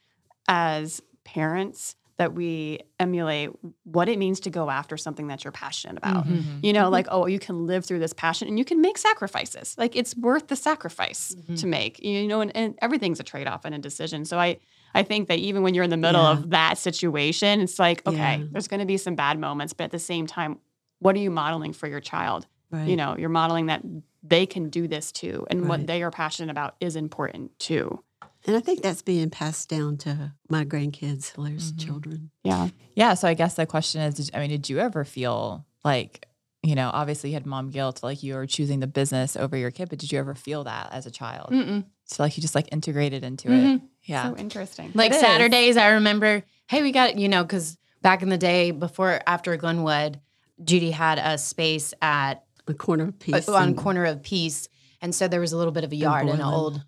as 0.49 1.02
parents 1.25 1.97
that 2.18 2.34
we 2.34 2.80
emulate 2.98 3.50
what 3.84 4.08
it 4.08 4.18
means 4.18 4.40
to 4.40 4.50
go 4.50 4.68
after 4.70 4.96
something 4.96 5.28
that 5.28 5.44
you're 5.44 5.52
passionate 5.52 5.96
about. 5.96 6.26
Mhm. 6.26 6.62
You 6.64 6.72
know, 6.72 6.88
like, 6.90 7.06
oh, 7.10 7.26
you 7.26 7.38
can 7.38 7.66
live 7.66 7.84
through 7.84 8.00
this 8.00 8.12
passion 8.12 8.48
and 8.48 8.58
you 8.58 8.64
can 8.64 8.80
make 8.80 8.98
sacrifices. 8.98 9.76
Like, 9.78 9.94
it's 9.94 10.16
worth 10.16 10.48
the 10.48 10.56
sacrifice 10.56 11.34
Mhm. 11.48 11.60
to 11.60 11.66
make, 11.68 12.00
you 12.02 12.26
know, 12.26 12.40
and, 12.40 12.54
and 12.56 12.75
everything's 12.82 13.20
a 13.20 13.22
trade 13.22 13.46
off 13.46 13.64
and 13.64 13.72
a 13.75 13.78
decision. 13.78 14.25
So 14.25 14.37
I, 14.38 14.58
I 14.94 15.04
think 15.04 15.28
that 15.28 15.38
even 15.38 15.62
when 15.62 15.75
you're 15.75 15.84
in 15.84 15.90
the 15.90 15.96
middle 15.96 16.22
Yeah. 16.22 16.32
of 16.32 16.50
that 16.50 16.76
situation, 16.76 17.60
it's 17.60 17.78
like, 17.78 18.04
okay, 18.06 18.38
Yeah. 18.38 18.44
there's 18.50 18.66
going 18.68 18.80
to 18.80 18.87
be 18.87 18.96
some 18.96 19.14
bad 19.14 19.38
moments, 19.38 19.72
but 19.72 19.84
at 19.84 19.90
the 19.92 19.98
same 20.00 20.26
time, 20.26 20.58
what 20.98 21.14
are 21.14 21.20
you 21.20 21.30
modeling 21.30 21.72
for 21.72 21.87
your 21.87 22.00
child? 22.00 22.46
Right. 22.72 22.88
You 22.88 22.96
know, 22.96 23.16
you're 23.16 23.28
modeling 23.28 23.66
that 23.66 23.82
they 24.25 24.44
can 24.44 24.68
do 24.70 24.88
this 24.88 25.12
too, 25.12 25.46
and 25.48 25.68
what 25.68 25.87
they 25.87 26.02
are 26.02 26.10
passionate 26.10 26.50
about 26.50 26.75
is 26.80 26.96
important 26.96 27.56
too. 27.60 28.02
And 28.49 28.57
I 28.57 28.61
think 28.61 28.83
that's 28.83 29.02
being 29.02 29.28
passed 29.31 29.69
down 29.69 29.99
to 29.99 30.33
my 30.49 30.64
grandkids, 30.64 31.35
Hilaire's 31.35 31.71
Mhm. 31.73 31.78
children. 31.85 32.31
Yeah. 32.43 32.69
Yeah. 32.97 33.12
So 33.14 33.28
I 33.28 33.35
guess 33.35 33.55
the 33.55 33.67
question 33.67 34.00
is, 34.00 34.14
did, 34.14 34.31
I 34.35 34.40
mean, 34.40 34.49
did 34.50 34.69
you 34.71 34.78
ever 34.81 35.05
feel 35.05 35.67
like, 35.85 36.26
you 36.62 36.75
know, 36.75 36.90
obviously 36.93 37.31
you 37.31 37.35
had 37.35 37.45
mom 37.47 37.71
guilt, 37.71 38.02
like 38.02 38.23
you 38.23 38.35
were 38.35 38.47
choosing 38.47 38.81
the 38.81 38.87
business 38.87 39.37
over 39.37 39.55
your 39.57 39.71
kid, 39.71 39.90
but 39.90 39.99
did 39.99 40.11
you 40.11 40.19
ever 40.19 40.35
feel 40.35 40.64
that 40.64 40.88
as 40.93 41.05
a 41.07 41.11
child? 41.11 41.50
Mm-mm. 41.52 41.85
So 42.07 42.23
like 42.23 42.37
you 42.37 42.40
just 42.40 42.55
like 42.55 42.69
integrated 42.73 43.23
into 43.23 43.49
it. 43.52 43.62
Mhm. 43.62 43.83
Yeah. 44.05 44.31
So 44.31 44.37
interesting. 44.38 44.93
Like 44.95 45.12
It 45.12 45.17
is. 45.17 45.21
Saturdays, 45.21 45.76
I 45.76 45.88
remember, 45.90 46.43
hey, 46.69 46.81
we 46.83 46.90
got, 46.90 47.19
you 47.19 47.28
know, 47.28 47.45
because 47.45 47.76
back 48.00 48.23
in 48.23 48.31
the 48.31 48.38
day, 48.38 48.71
before, 48.71 49.21
after 49.26 49.55
Glenwood, 49.59 50.21
Judy 50.64 50.90
had 50.90 51.19
a 51.19 51.37
space 51.37 51.93
at 52.00 52.45
The 52.64 52.73
corner 52.75 53.09
of 53.09 53.19
peace. 53.19 53.47
uh, 53.47 53.52
on 53.52 53.62
and- 53.69 53.76
corner 53.76 54.07
of 54.07 54.23
Peace, 54.23 54.69
and 55.02 55.14
so 55.14 55.28
there 55.28 55.40
was 55.40 55.52
a 55.52 55.57
little 55.59 55.73
bit 55.73 55.85
of 55.85 55.93
a 55.93 55.97
yard 55.97 56.23
and 56.23 56.31
an 56.31 56.37
Boylan. 56.38 56.55
old, 56.55 56.85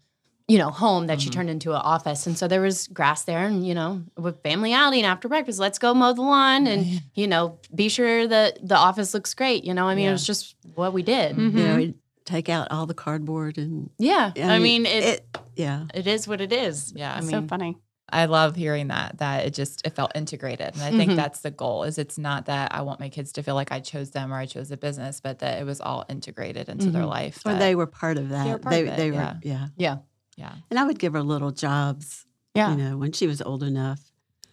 you 0.50 0.59
know, 0.59 0.71
home 0.71 1.07
that 1.07 1.21
she 1.21 1.28
Mhm. 1.28 1.33
turned 1.33 1.50
into 1.50 1.71
an 1.71 1.80
office, 1.95 2.26
and 2.26 2.37
so 2.37 2.49
there 2.49 2.61
was 2.61 2.88
grass 2.88 3.23
there, 3.23 3.47
and 3.47 3.66
you 3.66 3.75
know, 3.75 4.02
with 4.19 4.42
family 4.42 4.73
outing 4.73 5.04
after 5.04 5.28
breakfast, 5.28 5.59
let's 5.61 5.78
go 5.78 5.95
mow 5.95 6.12
the 6.12 6.23
lawn, 6.23 6.66
and 6.66 6.85
Yeah. 6.87 6.99
you 7.14 7.26
know, 7.28 7.59
be 7.75 7.88
sure 7.88 8.26
that 8.26 8.59
the 8.66 8.76
office 8.76 9.14
looks 9.14 9.33
great. 9.35 9.64
You 9.64 9.75
know, 9.75 9.87
I 9.88 9.95
mean, 9.95 10.04
Yeah. 10.04 10.11
it 10.11 10.12
was 10.21 10.26
just 10.26 10.57
what 10.75 10.92
we 10.92 11.02
did. 11.02 11.37
Mhm. 11.37 11.52
You 11.59 11.64
know, 11.69 11.76
we'd 11.76 11.95
take 12.25 12.49
out 12.49 12.69
all 12.71 12.87
the 12.87 12.95
cardboard 12.95 13.59
and 13.59 13.90
Yeah, 13.99 14.33
I 14.42 14.59
mean, 14.59 14.87
it, 14.87 15.04
it 15.04 15.38
yeah. 15.57 15.85
it 15.95 16.07
is 16.07 16.26
what 16.28 16.40
it 16.40 16.52
is. 16.52 16.92
Yeah. 16.97 17.14
I 17.14 17.21
mean, 17.21 17.30
so 17.30 17.42
funny. 17.47 17.76
I 18.12 18.25
love 18.25 18.57
hearing 18.57 18.88
that, 18.88 19.19
that 19.19 19.47
it 19.47 19.54
just, 19.54 19.87
it 19.87 19.95
felt 19.95 20.11
integrated. 20.16 20.73
And 20.75 20.83
I 20.83 20.90
think 20.90 21.12
Mhm. 21.12 21.16
that's 21.16 21.40
the 21.42 21.52
goal 21.52 21.85
is 21.85 21.97
it's 21.97 22.19
not 22.19 22.47
that 22.47 22.75
I 22.75 22.83
want 22.83 22.99
my 22.99 23.09
kids 23.09 23.30
to 23.35 23.42
feel 23.45 23.54
like 23.54 23.71
I 23.71 23.78
chose 23.78 24.11
them 24.11 24.33
or 24.33 24.37
I 24.37 24.47
chose 24.47 24.69
the 24.69 24.76
business, 24.76 25.21
but 25.21 25.38
that 25.38 25.61
it 25.61 25.64
was 25.64 25.80
all 25.80 26.04
integrated 26.09 26.69
into 26.69 26.90
their 26.90 27.02
Mhm. 27.04 27.09
life. 27.09 27.40
Or 27.47 27.54
they 27.54 27.76
were 27.76 27.87
part 27.87 28.19
of 28.19 28.28
that. 28.30 28.49
were 28.49 28.59
part 28.59 28.73
they 28.75 28.80
of 28.83 28.88
it, 28.88 28.97
they 28.97 29.11
were 29.12 29.16
yeah. 29.16 29.35
yeah. 29.45 29.66
yeah. 29.76 29.97
Yeah. 30.40 30.54
And 30.70 30.78
I 30.78 30.85
would 30.85 30.99
give 30.99 31.12
her 31.12 31.23
little 31.23 31.50
jobs, 31.52 32.25
Yeah. 32.54 32.70
you 32.70 32.76
know, 32.82 32.97
when 32.97 33.12
she 33.12 33.26
was 33.26 33.40
old 33.42 33.62
enough. 33.62 34.00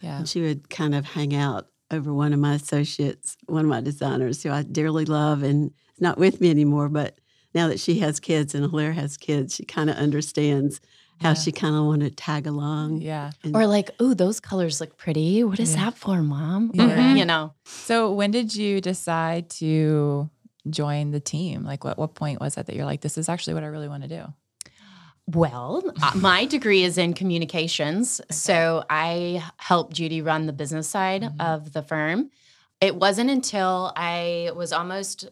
Yeah. 0.02 0.18
And 0.20 0.30
she 0.30 0.42
would 0.42 0.70
kind 0.70 0.94
of 0.94 1.06
hang 1.06 1.34
out 1.36 1.68
over 1.90 2.14
one 2.14 2.34
of 2.34 2.40
my 2.40 2.54
associates, 2.56 3.38
one 3.48 3.66
of 3.66 3.70
my 3.70 3.82
designers 3.82 4.44
who 4.44 4.52
I 4.52 4.64
dearly 4.64 5.06
love 5.06 5.42
and 5.44 5.72
is 5.96 6.02
not 6.02 6.18
with 6.18 6.42
me 6.42 6.50
anymore. 6.52 6.90
But 6.90 7.20
now 7.56 7.68
that 7.70 7.80
she 7.80 8.00
has 8.00 8.20
kids 8.20 8.54
and 8.54 8.64
Hilaire 8.70 8.94
has 8.94 9.18
kids, 9.18 9.56
she 9.56 9.64
kind 9.66 9.90
of 9.90 9.96
understands 9.96 10.82
how 11.22 11.30
Yeah. 11.30 11.34
she 11.36 11.52
kind 11.52 11.76
of 11.76 11.86
wanted 11.86 12.10
to 12.10 12.16
tag 12.16 12.46
along. 12.46 13.02
Yeah. 13.02 13.32
And 13.44 13.56
Or 13.56 13.66
like, 13.66 13.90
oh, 14.00 14.14
those 14.14 14.40
colors 14.40 14.80
look 14.82 14.98
pretty. 14.98 15.44
What 15.44 15.60
is 15.60 15.74
Yeah. 15.74 15.86
that 15.86 15.98
for, 15.98 16.22
mom? 16.22 16.70
Yeah. 16.76 16.84
Or, 16.92 16.96
Mhm. 16.98 17.18
you 17.18 17.26
know, 17.26 17.54
So 17.66 18.14
when 18.14 18.30
did 18.32 18.54
you 18.56 18.82
decide 18.82 19.50
to 19.62 20.30
join 20.70 21.10
the 21.12 21.20
team? 21.22 21.64
Like 21.64 21.84
what, 21.84 21.98
what 21.98 22.14
point 22.14 22.40
was 22.40 22.58
it 22.58 22.66
that 22.68 22.76
you're 22.76 22.86
like, 22.86 23.02
this 23.02 23.18
is 23.18 23.30
actually 23.30 23.54
what 23.56 23.64
I 23.64 23.68
really 23.68 23.88
want 23.88 24.04
to 24.04 24.10
do? 24.10 24.26
Well, 25.28 25.84
uh, 26.02 26.12
my 26.16 26.46
degree 26.46 26.84
is 26.84 26.98
in 26.98 27.14
communications. 27.14 28.22
So 28.32 28.84
I 28.90 29.44
helped 29.58 29.94
Judy 29.94 30.22
run 30.22 30.46
the 30.46 30.54
business 30.54 30.88
side 30.88 31.24
Mhm. 31.24 31.36
of 31.42 31.74
the 31.74 31.82
firm. 31.82 32.30
It 32.80 32.96
wasn't 32.96 33.30
until 33.30 33.92
I 33.96 34.52
was 34.56 34.72
almost 34.72 35.28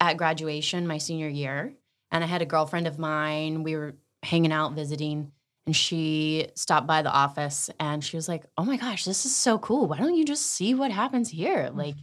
at 0.00 0.16
graduation 0.16 0.86
my 0.86 0.98
senior 0.98 1.28
year, 1.28 1.74
and 2.10 2.22
I 2.22 2.26
had 2.26 2.42
a 2.42 2.46
girlfriend 2.46 2.86
of 2.86 2.98
mine. 2.98 3.62
We 3.62 3.74
were 3.76 3.96
hanging 4.22 4.52
out, 4.52 4.72
visiting, 4.74 5.32
and 5.66 5.74
she 5.74 6.48
stopped 6.54 6.86
by 6.86 7.02
the 7.02 7.10
office 7.12 7.70
and 7.80 8.04
she 8.04 8.16
was 8.16 8.28
like, 8.28 8.44
Oh 8.58 8.64
my 8.64 8.76
gosh, 8.76 9.04
this 9.04 9.24
is 9.26 9.34
so 9.34 9.58
cool. 9.58 9.86
Why 9.86 9.98
don't 9.98 10.14
you 10.16 10.24
just 10.24 10.46
see 10.46 10.74
what 10.74 10.90
happens 10.90 11.30
here? 11.30 11.70
Like, 11.74 11.96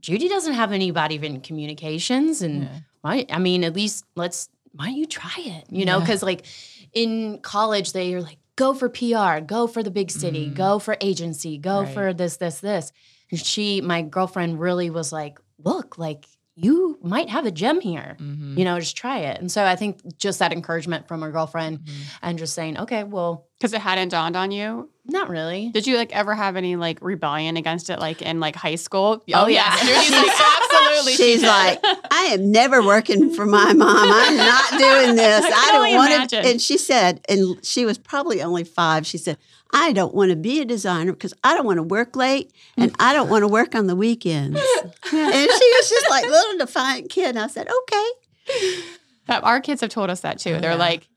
Judy 0.00 0.28
doesn't 0.28 0.54
have 0.54 0.72
anybody 0.72 1.14
in 1.24 1.40
communications, 1.40 2.42
and 2.42 2.64
Yeah. 2.64 2.78
why? 3.02 3.26
I 3.30 3.38
mean, 3.38 3.64
at 3.64 3.74
least 3.74 4.04
let's. 4.14 4.48
Why 4.74 4.86
don't 4.86 4.96
you 4.96 5.06
try 5.06 5.34
it? 5.36 5.66
You 5.70 5.84
know, 5.84 5.98
Yeah. 5.98 6.04
because 6.04 6.22
like 6.22 6.44
in 6.92 7.38
college, 7.42 7.92
they 7.92 8.14
are 8.14 8.22
like, 8.22 8.38
go 8.56 8.74
for 8.74 8.88
PR, 8.88 9.40
go 9.44 9.66
for 9.66 9.82
the 9.82 9.90
big 9.90 10.10
city, 10.10 10.50
Mhm. 10.50 10.54
go 10.54 10.78
for 10.78 10.96
agency, 11.00 11.58
go 11.58 11.82
Right. 11.82 11.94
for 11.94 12.12
this, 12.12 12.36
this, 12.36 12.60
this. 12.60 12.92
And 13.30 13.40
she, 13.40 13.80
my 13.80 14.02
girlfriend, 14.02 14.60
really 14.60 14.90
was 14.90 15.10
like, 15.12 15.38
look, 15.58 15.96
like 15.96 16.26
you 16.54 16.98
might 17.02 17.30
have 17.30 17.46
a 17.46 17.50
gem 17.50 17.80
here. 17.80 18.16
Mhm. 18.20 18.58
You 18.58 18.64
know, 18.66 18.78
just 18.78 18.94
try 18.96 19.20
it. 19.20 19.40
And 19.40 19.50
so 19.50 19.64
I 19.64 19.74
think 19.74 20.16
just 20.18 20.38
that 20.40 20.52
encouragement 20.52 21.08
from 21.08 21.22
her 21.22 21.30
girlfriend 21.30 21.78
Mhm. 21.80 21.92
and 22.20 22.38
just 22.38 22.52
saying, 22.54 22.78
okay, 22.78 23.04
well, 23.04 23.46
Because 23.58 23.72
it 23.72 23.80
hadn't 23.80 24.08
dawned 24.10 24.36
on 24.36 24.50
you. 24.50 24.90
Not 25.04 25.28
really. 25.28 25.70
Did 25.70 25.86
you 25.86 25.96
like 25.96 26.14
ever 26.14 26.34
have 26.34 26.56
any 26.56 26.76
like 26.76 26.98
rebellion 27.02 27.56
against 27.56 27.90
it, 27.90 27.98
like 27.98 28.22
in 28.22 28.38
like 28.40 28.54
high 28.54 28.76
school? 28.76 29.22
Oh, 29.34 29.46
yeah. 29.48 29.76
Judy's 29.80 30.10
like 30.10 30.30
absolutely. 30.30 31.12
She's 31.14 31.40
did." 31.40 31.48
like, 31.48 31.80
I 32.10 32.30
am 32.32 32.52
never 32.52 32.82
working 32.86 33.34
for 33.34 33.44
my 33.44 33.72
mom. 33.72 34.08
I'm 34.10 34.36
not 34.36 34.70
doing 34.70 35.16
this. 35.16 35.44
I 35.44 35.50
I, 35.50 35.72
don't 35.72 35.94
want 35.96 36.30
to. 36.30 36.38
And 36.38 36.60
she 36.60 36.78
said, 36.78 37.20
and 37.28 37.64
she 37.64 37.84
was 37.84 37.98
probably 37.98 38.42
only 38.42 38.64
five. 38.64 39.06
She 39.06 39.18
said, 39.18 39.38
I 39.72 39.92
don't 39.92 40.14
want 40.14 40.30
to 40.30 40.36
be 40.36 40.60
a 40.60 40.64
designer 40.64 41.12
because 41.12 41.34
I 41.42 41.56
don't 41.56 41.66
want 41.66 41.78
to 41.78 41.82
work 41.82 42.14
late 42.14 42.52
and 42.76 42.94
I 43.00 43.12
don't 43.14 43.30
want 43.30 43.42
to 43.42 43.48
work 43.48 43.74
on 43.74 43.86
the 43.86 43.96
weekends. 43.96 44.60
and 44.84 44.92
she 45.02 45.12
was 45.12 45.88
just 45.88 46.10
like 46.10 46.24
little 46.26 46.58
defiant 46.58 47.10
kid. 47.10 47.30
And 47.30 47.38
I 47.38 47.46
said, 47.48 47.68
okay. 47.68 48.82
Our 49.28 49.60
kids 49.60 49.80
have 49.80 49.90
told 49.90 50.10
us 50.10 50.20
that 50.20 50.38
too. 50.38 50.54
Oh, 50.56 50.60
they're 50.60 50.72
Yeah. 50.72 50.76
like, 50.76 51.08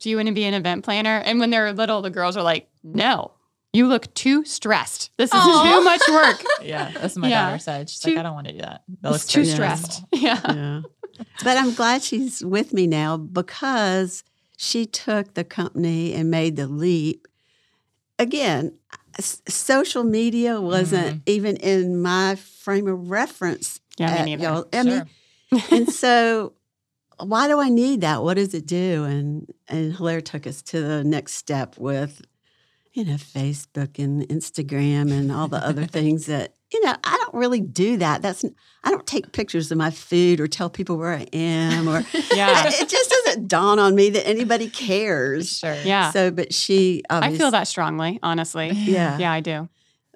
"Do 0.00 0.10
you 0.10 0.16
want 0.16 0.28
to 0.28 0.34
be 0.34 0.44
an 0.44 0.52
event 0.52 0.84
planner?" 0.84 1.22
And 1.24 1.40
when 1.40 1.50
they're 1.50 1.72
little, 1.72 2.02
the 2.02 2.10
girls 2.10 2.36
are 2.36 2.42
like, 2.42 2.68
"No, 2.82 3.32
you 3.72 3.86
look 3.86 4.12
too 4.14 4.44
stressed. 4.44 5.10
This 5.16 5.30
is 5.30 5.40
Aw. 5.40 5.78
too 5.78 5.84
much 5.84 6.02
work. 6.10 6.44
Yeah. 6.62 6.90
That's 6.92 7.14
what 7.16 7.22
my 7.22 7.28
Yeah. 7.28 7.46
daughter 7.46 7.58
said. 7.58 7.90
She's 7.90 8.00
Too- 8.00 8.10
like, 8.10 8.18
I 8.18 8.22
don't 8.22 8.34
want 8.34 8.46
to 8.48 8.52
do 8.52 8.58
that. 8.60 8.82
That 9.00 9.10
looks 9.12 9.24
It's 9.24 9.32
too 9.32 9.44
stressed." 9.44 10.02
Yeah. 10.12 10.40
Yeah. 10.44 10.80
but 11.44 11.56
I'm 11.58 11.74
glad 11.74 12.02
she's 12.02 12.44
with 12.44 12.72
me 12.72 12.86
now 12.86 13.16
because 13.16 14.24
she 14.56 14.86
took 14.86 15.34
the 15.34 15.44
company 15.44 16.14
and 16.14 16.30
made 16.30 16.56
the 16.56 16.66
leap. 16.66 17.26
Again, 18.18 18.78
s- 19.18 19.42
social 19.48 20.04
media 20.04 20.60
wasn't 20.60 21.06
mm-hmm. 21.08 21.18
even 21.26 21.56
in 21.56 22.00
my 22.00 22.36
frame 22.36 22.86
of 22.86 23.10
reference. 23.10 23.80
Yeah, 23.98 24.10
at 24.10 24.24
me 24.24 24.36
neither. 24.36 24.44
y'all. 24.44 24.64
I 24.72 24.82
mean, 24.84 25.04
and 25.70 25.92
so 25.92 26.52
why 27.18 27.48
do 27.48 27.58
I 27.60 27.68
need 27.68 28.00
that? 28.02 28.22
What 28.22 28.34
does 28.34 28.54
it 28.54 28.66
do? 28.66 29.04
And 29.04 29.52
and 29.68 29.92
Hilaire 29.96 30.20
took 30.20 30.46
us 30.46 30.62
to 30.62 30.80
the 30.80 31.04
next 31.04 31.34
step 31.34 31.76
with, 31.78 32.22
you 32.94 33.04
know, 33.04 33.14
Facebook 33.14 33.98
and 33.98 34.22
Instagram 34.28 35.10
and 35.12 35.32
all 35.32 35.48
the 35.48 35.56
other 35.66 35.86
things 35.96 36.26
that, 36.26 36.54
you 36.72 36.84
know, 36.84 36.94
I 37.04 37.16
don't 37.18 37.34
really 37.34 37.60
do 37.60 37.96
that. 37.98 38.20
That's 38.22 38.44
I 38.84 38.90
don't 38.90 39.06
take 39.06 39.32
pictures 39.32 39.70
of 39.72 39.78
my 39.78 39.90
food 39.90 40.40
or 40.40 40.46
tell 40.46 40.68
people 40.68 40.98
where 40.98 41.12
I 41.14 41.26
am 41.32 41.88
or 41.88 42.04
Yeah. 42.34 42.64
it 42.68 42.88
just 42.88 43.10
doesn't 43.10 43.48
dawn 43.48 43.78
on 43.78 43.94
me 43.94 44.10
that 44.10 44.26
anybody 44.26 44.68
cares. 44.68 45.58
Sure. 45.58 45.74
Yeah. 45.84 46.10
So 46.10 46.30
but 46.30 46.52
she 46.52 47.02
I 47.08 47.34
feel 47.36 47.50
that 47.50 47.66
strongly, 47.68 48.18
honestly. 48.22 48.70
Yeah. 48.74 49.18
Yeah, 49.18 49.32
I 49.32 49.40
do. 49.40 49.68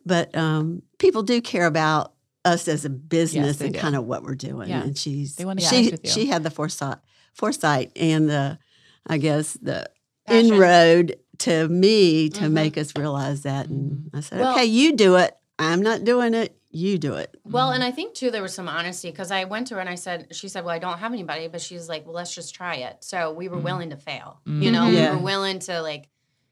But 0.04 0.36
um, 0.36 0.82
people 0.98 1.22
do 1.22 1.40
care 1.40 1.66
about 1.66 2.12
us 2.44 2.68
as 2.68 2.84
a 2.84 2.90
business 2.90 3.56
they 3.56 3.66
and 3.66 3.74
do. 3.74 3.80
kind 3.80 3.96
of 3.96 4.04
what 4.04 4.22
we're 4.22 4.34
doing. 4.36 4.68
Yeah. 4.68 4.82
And 4.82 4.96
she's 4.96 5.34
They 5.36 5.44
wanna 5.44 5.60
she 5.62 5.68
connect 5.88 5.92
with 5.92 6.04
you. 6.04 6.10
she 6.10 6.26
had 6.26 6.42
the 6.42 6.50
foresight 6.50 6.98
foresight 7.34 7.90
and 7.96 8.28
the 8.28 8.58
I 9.06 9.18
guess 9.18 9.54
the 9.54 9.88
Passion. 10.26 10.52
inroad 10.54 11.16
to 11.38 11.68
me 11.68 12.28
to 12.30 12.44
Mhm. 12.44 12.52
make 12.52 12.78
us 12.78 12.92
realize 12.96 13.42
that. 13.42 13.68
And 13.68 14.10
I 14.14 14.20
said, 14.20 14.40
Well- 14.40 14.52
okay, 14.54 14.64
you 14.64 14.94
do 14.96 15.16
it. 15.16 15.36
I'm 15.58 15.82
not 15.82 16.04
doing 16.04 16.34
it. 16.34 16.56
You 16.70 16.98
do 16.98 17.14
it. 17.14 17.34
Well, 17.44 17.70
and 17.70 17.82
I 17.82 17.90
think 17.90 18.12
too 18.14 18.30
there 18.30 18.42
was 18.42 18.52
some 18.54 18.68
honesty 18.68 19.10
because 19.10 19.30
I 19.30 19.44
went 19.44 19.68
to 19.68 19.74
her 19.76 19.80
and 19.80 19.88
I 19.88 19.94
said, 19.94 20.28
she 20.32 20.48
said, 20.48 20.62
"Well, 20.64 20.74
I 20.74 20.78
don't 20.78 20.98
have 20.98 21.12
anybody," 21.14 21.48
but 21.48 21.62
she's 21.62 21.88
like, 21.88 22.04
"Well, 22.04 22.14
let's 22.14 22.34
just 22.34 22.54
try 22.54 22.74
it." 22.76 22.98
So 23.00 23.32
we 23.32 23.48
were 23.48 23.56
Mhm. 23.56 23.62
willing 23.62 23.90
to 23.90 23.96
fail. 23.96 24.40
Mhm. 24.46 24.62
You 24.62 24.70
know, 24.72 24.86
Yeah. 24.88 25.10
we 25.12 25.16
were 25.16 25.22
willing 25.22 25.58
to 25.60 25.80
like 25.80 26.08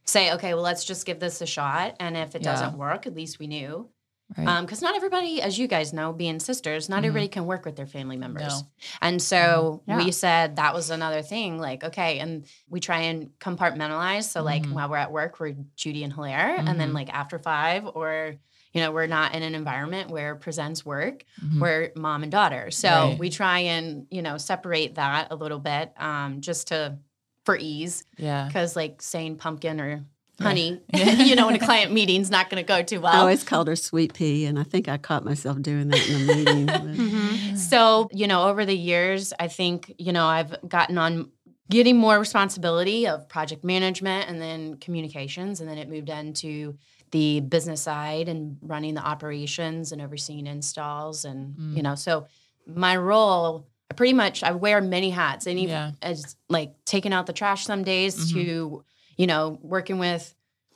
say, 0.06 0.32
"Okay, 0.32 0.54
well, 0.54 0.62
let's 0.62 0.84
just 0.84 1.04
give 1.04 1.20
this 1.20 1.42
a 1.42 1.46
shot," 1.46 1.96
and 2.00 2.16
if 2.16 2.34
it 2.34 2.42
Yeah. 2.42 2.52
doesn't 2.52 2.78
work, 2.78 3.06
at 3.06 3.14
least 3.14 3.38
we 3.38 3.46
knew. 3.48 3.88
Right. 4.36 4.62
Because 4.62 4.80
not 4.82 4.96
everybody, 4.96 5.40
as 5.42 5.58
you 5.58 5.66
guys 5.68 5.92
know, 5.92 6.12
being 6.12 6.40
sisters, 6.40 6.88
not 6.88 7.02
Mhm. 7.02 7.06
everybody 7.06 7.28
can 7.28 7.46
work 7.46 7.64
with 7.64 7.76
their 7.76 7.86
family 7.86 8.16
members. 8.16 8.62
No. 8.62 8.68
And 9.02 9.22
so 9.22 9.82
Yeah. 9.86 9.98
we 9.98 10.10
said 10.10 10.56
that 10.56 10.74
was 10.74 10.90
another 10.90 11.22
thing. 11.22 11.58
Like, 11.58 11.84
okay, 11.84 12.18
and 12.18 12.46
we 12.68 12.80
try 12.80 13.00
and 13.02 13.30
compartmentalize. 13.38 14.24
So, 14.24 14.42
like, 14.42 14.62
Mhm. 14.64 14.72
while 14.72 14.88
we're 14.88 14.96
at 14.96 15.12
work, 15.12 15.38
we're 15.38 15.54
Judy 15.76 16.02
and 16.04 16.12
Hilaire. 16.12 16.56
And 16.56 16.80
then, 16.80 16.90
Mhm. 16.90 16.94
like, 16.94 17.10
after 17.14 17.38
five, 17.38 17.86
or, 17.94 18.36
you 18.72 18.80
know, 18.80 18.90
we're 18.90 19.06
not 19.06 19.34
in 19.34 19.42
an 19.42 19.54
environment 19.54 20.10
where 20.10 20.34
presents 20.34 20.84
work, 20.86 21.24
Mhm. 21.40 21.60
we're 21.60 21.92
mom 21.94 22.22
and 22.22 22.32
daughter. 22.32 22.70
So 22.70 22.88
Right. 22.88 23.18
we 23.18 23.30
try 23.30 23.58
and, 23.60 24.06
you 24.10 24.22
know, 24.22 24.38
separate 24.38 24.94
that 24.96 25.28
a 25.30 25.36
little 25.36 25.60
bit 25.60 25.92
um, 25.98 26.40
just 26.40 26.68
to, 26.68 26.96
for 27.44 27.56
ease. 27.56 28.04
yeah. 28.16 28.46
Because, 28.46 28.74
like, 28.74 29.02
saying 29.02 29.36
pumpkin 29.36 29.80
or. 29.80 30.04
Honey, 30.40 30.80
you 30.92 31.34
know, 31.36 31.48
in 31.48 31.54
a 31.54 31.58
client 31.58 31.92
meeting's 31.92 32.30
not 32.30 32.50
going 32.50 32.62
to 32.62 32.66
go 32.66 32.82
too 32.82 33.00
well. 33.00 33.12
I 33.12 33.18
always 33.18 33.44
called 33.44 33.68
her 33.68 33.76
Sweet 33.76 34.14
Pea, 34.14 34.46
and 34.46 34.58
I 34.58 34.62
think 34.64 34.88
I 34.88 34.96
caught 34.98 35.24
myself 35.24 35.60
doing 35.62 35.88
that 35.88 36.06
in 36.06 36.14
a 36.14 36.18
meeting. 36.18 36.68
Mhm. 36.94 37.56
So, 37.56 38.08
you 38.12 38.26
know, 38.26 38.48
over 38.48 38.64
the 38.64 38.76
years, 38.76 39.32
I 39.38 39.48
think, 39.48 39.94
you 39.98 40.12
know, 40.12 40.26
I've 40.26 40.54
gotten 40.68 40.98
on 40.98 41.30
getting 41.70 41.96
more 41.96 42.18
responsibility 42.18 43.06
of 43.06 43.28
project 43.28 43.64
management 43.64 44.28
and 44.28 44.40
then 44.40 44.76
communications. 44.76 45.60
And 45.60 45.68
then 45.68 45.78
it 45.78 45.88
moved 45.88 46.08
into 46.10 46.76
the 47.10 47.40
business 47.40 47.80
side 47.80 48.28
and 48.28 48.58
running 48.60 48.94
the 48.94 49.00
operations 49.00 49.90
and 49.92 50.02
overseeing 50.02 50.46
installs. 50.46 51.24
And, 51.24 51.56
Mm. 51.56 51.76
you 51.76 51.82
know, 51.82 51.94
so 51.94 52.26
my 52.66 52.96
role, 52.96 53.66
I 53.90 53.94
pretty 53.94 54.12
much, 54.12 54.42
I 54.42 54.52
wear 54.52 54.80
many 54.80 55.10
hats. 55.10 55.46
And 55.46 55.58
even 55.58 55.70
Yeah. 55.70 55.90
as 56.02 56.36
like 56.48 56.74
taking 56.84 57.12
out 57.12 57.26
the 57.26 57.32
trash 57.32 57.64
some 57.64 57.82
days 57.82 58.14
Mhm. 58.16 58.32
to, 58.34 58.84
you 59.16 59.26
know, 59.26 59.58
working 59.62 59.98
with 59.98 60.34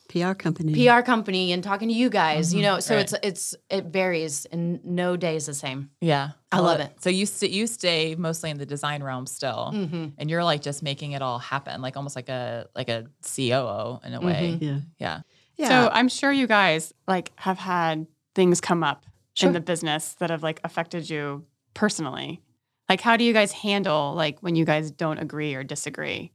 PR 0.08 0.32
company. 0.32 0.72
PR 0.86 1.02
company 1.02 1.52
and 1.52 1.62
talking 1.62 1.88
to 1.88 1.94
you 1.94 2.08
guys, 2.08 2.54
you 2.54 2.60
Mhm. 2.60 2.62
know, 2.62 2.80
so 2.80 2.94
Right. 2.94 3.02
it's, 3.02 3.14
it's, 3.22 3.54
it 3.68 3.84
varies 3.86 4.46
and 4.46 4.82
no 4.84 5.16
day 5.18 5.36
is 5.36 5.44
the 5.46 5.52
same. 5.52 5.90
Yeah. 6.00 6.30
I 6.50 6.60
love 6.60 6.80
it. 6.80 6.92
So 7.02 7.10
you 7.10 7.26
st- 7.26 7.52
you 7.52 7.66
stay 7.66 8.14
mostly 8.14 8.48
in 8.48 8.56
the 8.56 8.64
design 8.64 9.02
realm 9.02 9.26
still. 9.26 9.70
Mm-hmm. 9.74 10.06
And 10.16 10.30
you're 10.30 10.44
like 10.44 10.62
just 10.62 10.82
making 10.82 11.12
it 11.12 11.20
all 11.20 11.38
happen, 11.38 11.82
like 11.82 11.96
almost 11.98 12.16
like 12.16 12.30
a 12.30 12.66
like 12.74 12.88
a 12.88 13.04
COO 13.22 14.00
in 14.02 14.14
a 14.14 14.20
way. 14.20 14.56
Mhm. 14.58 14.62
Yeah. 14.62 14.78
Yeah. 14.98 15.20
Yeah. 15.58 15.68
So 15.68 15.90
I'm 15.92 16.08
sure 16.08 16.32
you 16.32 16.46
guys 16.46 16.94
like 17.06 17.32
have 17.36 17.58
had 17.58 18.06
things 18.34 18.60
come 18.62 18.82
up 18.82 19.04
Sure. 19.34 19.48
in 19.48 19.52
the 19.52 19.60
business 19.60 20.14
that 20.20 20.30
have 20.30 20.42
like 20.42 20.58
affected 20.64 21.10
you 21.10 21.44
personally. 21.74 22.40
Like 22.88 23.02
how 23.02 23.18
do 23.18 23.24
you 23.24 23.34
guys 23.34 23.52
handle 23.52 24.14
like 24.14 24.38
when 24.40 24.56
you 24.56 24.64
guys 24.64 24.90
don't 24.90 25.18
agree 25.18 25.54
or 25.54 25.62
disagree? 25.62 26.32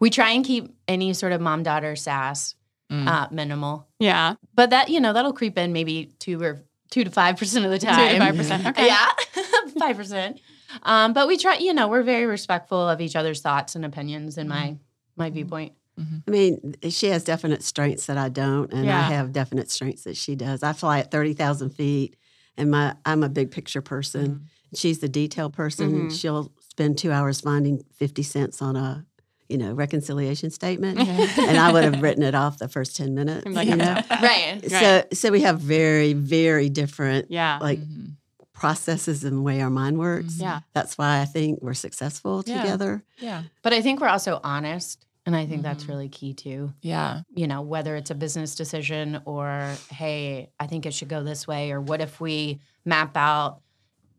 We 0.00 0.10
try 0.10 0.30
and 0.30 0.44
keep 0.44 0.74
any 0.88 1.12
sort 1.12 1.32
of 1.32 1.40
mom 1.40 1.62
daughter 1.62 1.94
sass 1.96 2.54
Mm. 2.90 3.06
uh, 3.06 3.28
minimal, 3.30 3.86
Yeah. 4.00 4.34
but 4.52 4.70
that 4.70 4.88
you 4.88 4.98
know 4.98 5.12
that'll 5.12 5.32
creep 5.32 5.56
in 5.56 5.72
maybe 5.72 6.10
two 6.18 6.42
or 6.42 6.64
two 6.90 7.04
to 7.04 7.10
five 7.10 7.36
percent 7.36 7.64
of 7.64 7.70
the 7.70 7.78
Two 7.78 7.86
time. 7.86 8.14
to 8.14 8.18
five 8.18 8.36
percent. 8.36 8.66
Okay. 8.66 8.86
Yeah, 8.88 9.06
five 9.78 9.96
percent. 9.96 10.40
Um, 10.82 11.12
but 11.12 11.28
we 11.28 11.36
try. 11.36 11.54
You 11.58 11.72
know, 11.72 11.86
we're 11.86 12.02
very 12.02 12.26
respectful 12.26 12.88
of 12.88 13.00
each 13.00 13.14
other's 13.14 13.40
thoughts 13.42 13.76
and 13.76 13.84
opinions. 13.84 14.36
In 14.38 14.48
my 14.48 14.76
my 15.16 15.30
viewpoint, 15.30 15.74
I 15.98 16.30
mean, 16.30 16.74
she 16.88 17.06
has 17.10 17.22
definite 17.22 17.62
strengths 17.62 18.06
that 18.06 18.18
I 18.18 18.28
don't, 18.28 18.72
and 18.72 18.86
Yeah. 18.86 18.98
I 18.98 19.02
have 19.02 19.30
definite 19.32 19.70
strengths 19.70 20.02
that 20.02 20.16
she 20.16 20.34
does. 20.34 20.64
I 20.64 20.72
fly 20.72 20.98
at 20.98 21.12
thirty 21.12 21.32
thousand 21.34 21.70
feet, 21.70 22.16
and 22.56 22.72
my 22.72 22.96
I'm 23.04 23.22
a 23.22 23.28
big 23.28 23.52
picture 23.52 23.82
person. 23.82 24.46
She's 24.74 24.98
the 24.98 25.08
detail 25.08 25.48
person. 25.48 26.08
Mhm. 26.08 26.20
She'll 26.20 26.50
spend 26.70 26.98
two 26.98 27.12
hours 27.12 27.40
finding 27.40 27.84
fifty 27.94 28.24
cents 28.24 28.60
on 28.62 28.74
a, 28.74 29.04
you 29.50 29.58
know, 29.58 29.72
reconciliation 29.72 30.50
statement, 30.50 30.98
Mm-hmm. 30.98 31.40
and 31.48 31.58
I 31.58 31.72
would 31.72 31.84
have 31.84 32.00
written 32.02 32.22
it 32.22 32.34
off 32.34 32.58
the 32.58 32.68
first 32.68 32.96
ten 32.96 33.14
minutes. 33.14 33.46
Like, 33.46 33.68
you 33.68 33.76
know, 33.76 33.94
right? 34.10 34.60
so 34.68 35.04
so 35.12 35.30
we 35.30 35.40
have 35.42 35.60
very 35.60 36.12
very 36.12 36.68
different 36.68 37.30
Yeah. 37.30 37.58
like 37.60 37.80
Mhm. 37.80 38.16
processes 38.52 39.24
and 39.24 39.38
the 39.38 39.42
way 39.42 39.60
our 39.62 39.70
mind 39.70 39.98
works. 39.98 40.34
Mhm. 40.34 40.42
yeah. 40.42 40.60
That's 40.74 40.98
why 40.98 41.20
I 41.20 41.24
think 41.24 41.60
we're 41.62 41.74
successful 41.74 42.42
Yeah. 42.46 42.60
together. 42.62 43.02
Yeah. 43.18 43.42
But 43.62 43.72
I 43.72 43.80
think 43.80 44.00
we're 44.00 44.08
also 44.08 44.38
honest, 44.44 45.06
and 45.26 45.34
I 45.34 45.46
think 45.46 45.62
that's 45.62 45.84
Mhm. 45.84 45.88
really 45.88 46.08
key 46.08 46.34
too. 46.34 46.72
Yeah. 46.82 47.22
you 47.34 47.46
know, 47.46 47.62
whether 47.62 47.96
it's 47.96 48.10
a 48.10 48.14
business 48.14 48.54
decision 48.54 49.20
or, 49.24 49.74
hey, 49.90 50.50
I 50.60 50.66
think 50.66 50.84
it 50.86 50.92
should 50.94 51.08
go 51.08 51.22
this 51.22 51.46
way, 51.46 51.70
or 51.72 51.80
what 51.80 52.00
if 52.00 52.20
we 52.20 52.60
map 52.84 53.16
out, 53.16 53.60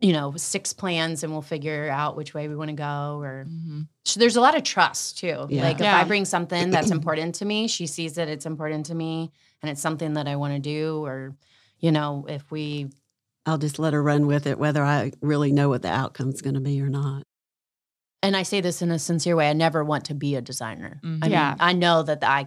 you 0.02 0.14
know, 0.14 0.34
six 0.36 0.74
plans 0.74 1.24
and 1.24 1.32
we'll 1.32 1.42
figure 1.44 1.88
out 1.90 2.18
which 2.18 2.34
way 2.34 2.48
we 2.48 2.56
want 2.56 2.70
to 2.70 2.76
go, 2.76 3.20
or 3.22 3.46
Mhm. 3.48 3.88
so 4.04 4.20
there's 4.20 4.36
a 4.36 4.42
lot 4.42 4.58
of 4.58 4.64
trust 4.64 5.20
too. 5.20 5.46
Yeah. 5.50 5.62
Like 5.64 5.76
if 5.76 5.82
Yeah. 5.84 5.96
I 5.98 6.04
bring 6.06 6.26
something 6.26 6.72
that's 6.72 6.90
important 7.00 7.36
to 7.36 7.46
me, 7.46 7.68
she 7.68 7.86
sees 7.88 8.14
that 8.16 8.28
it's 8.28 8.46
important 8.48 8.88
to 8.88 8.96
me 8.96 9.32
and 9.62 9.70
it's 9.70 9.82
something 9.82 10.14
that 10.14 10.28
I 10.28 10.36
want 10.38 10.54
to 10.56 10.60
do, 10.60 11.06
or, 11.06 11.36
you 11.80 11.92
know, 11.92 12.26
if 12.28 12.50
we, 12.52 12.90
I'll 13.46 13.60
just 13.60 13.78
let 13.80 13.94
her 13.94 14.02
run 14.02 14.26
with 14.28 14.48
it, 14.48 14.58
whether 14.58 14.84
I 14.84 15.12
really 15.22 15.52
know 15.52 15.70
what 15.70 15.84
the 15.84 15.90
outcome's 15.92 16.42
going 16.42 16.56
to 16.56 16.62
be 16.62 16.82
or 16.82 16.90
not. 16.90 17.24
and 18.24 18.38
I 18.38 18.44
say 18.44 18.62
this 18.62 18.84
in 18.84 18.92
a 18.92 19.00
sincere 19.00 19.36
way, 19.36 19.50
I 19.50 19.54
never 19.54 19.84
want 19.84 20.06
to 20.06 20.14
be 20.14 20.36
a 20.36 20.42
designer. 20.42 21.00
Mhm. 21.04 21.18
I 21.22 21.26
mean, 21.26 21.32
Yeah. 21.32 21.56
I 21.60 21.74
know 21.74 22.04
that 22.04 22.24
I, 22.24 22.46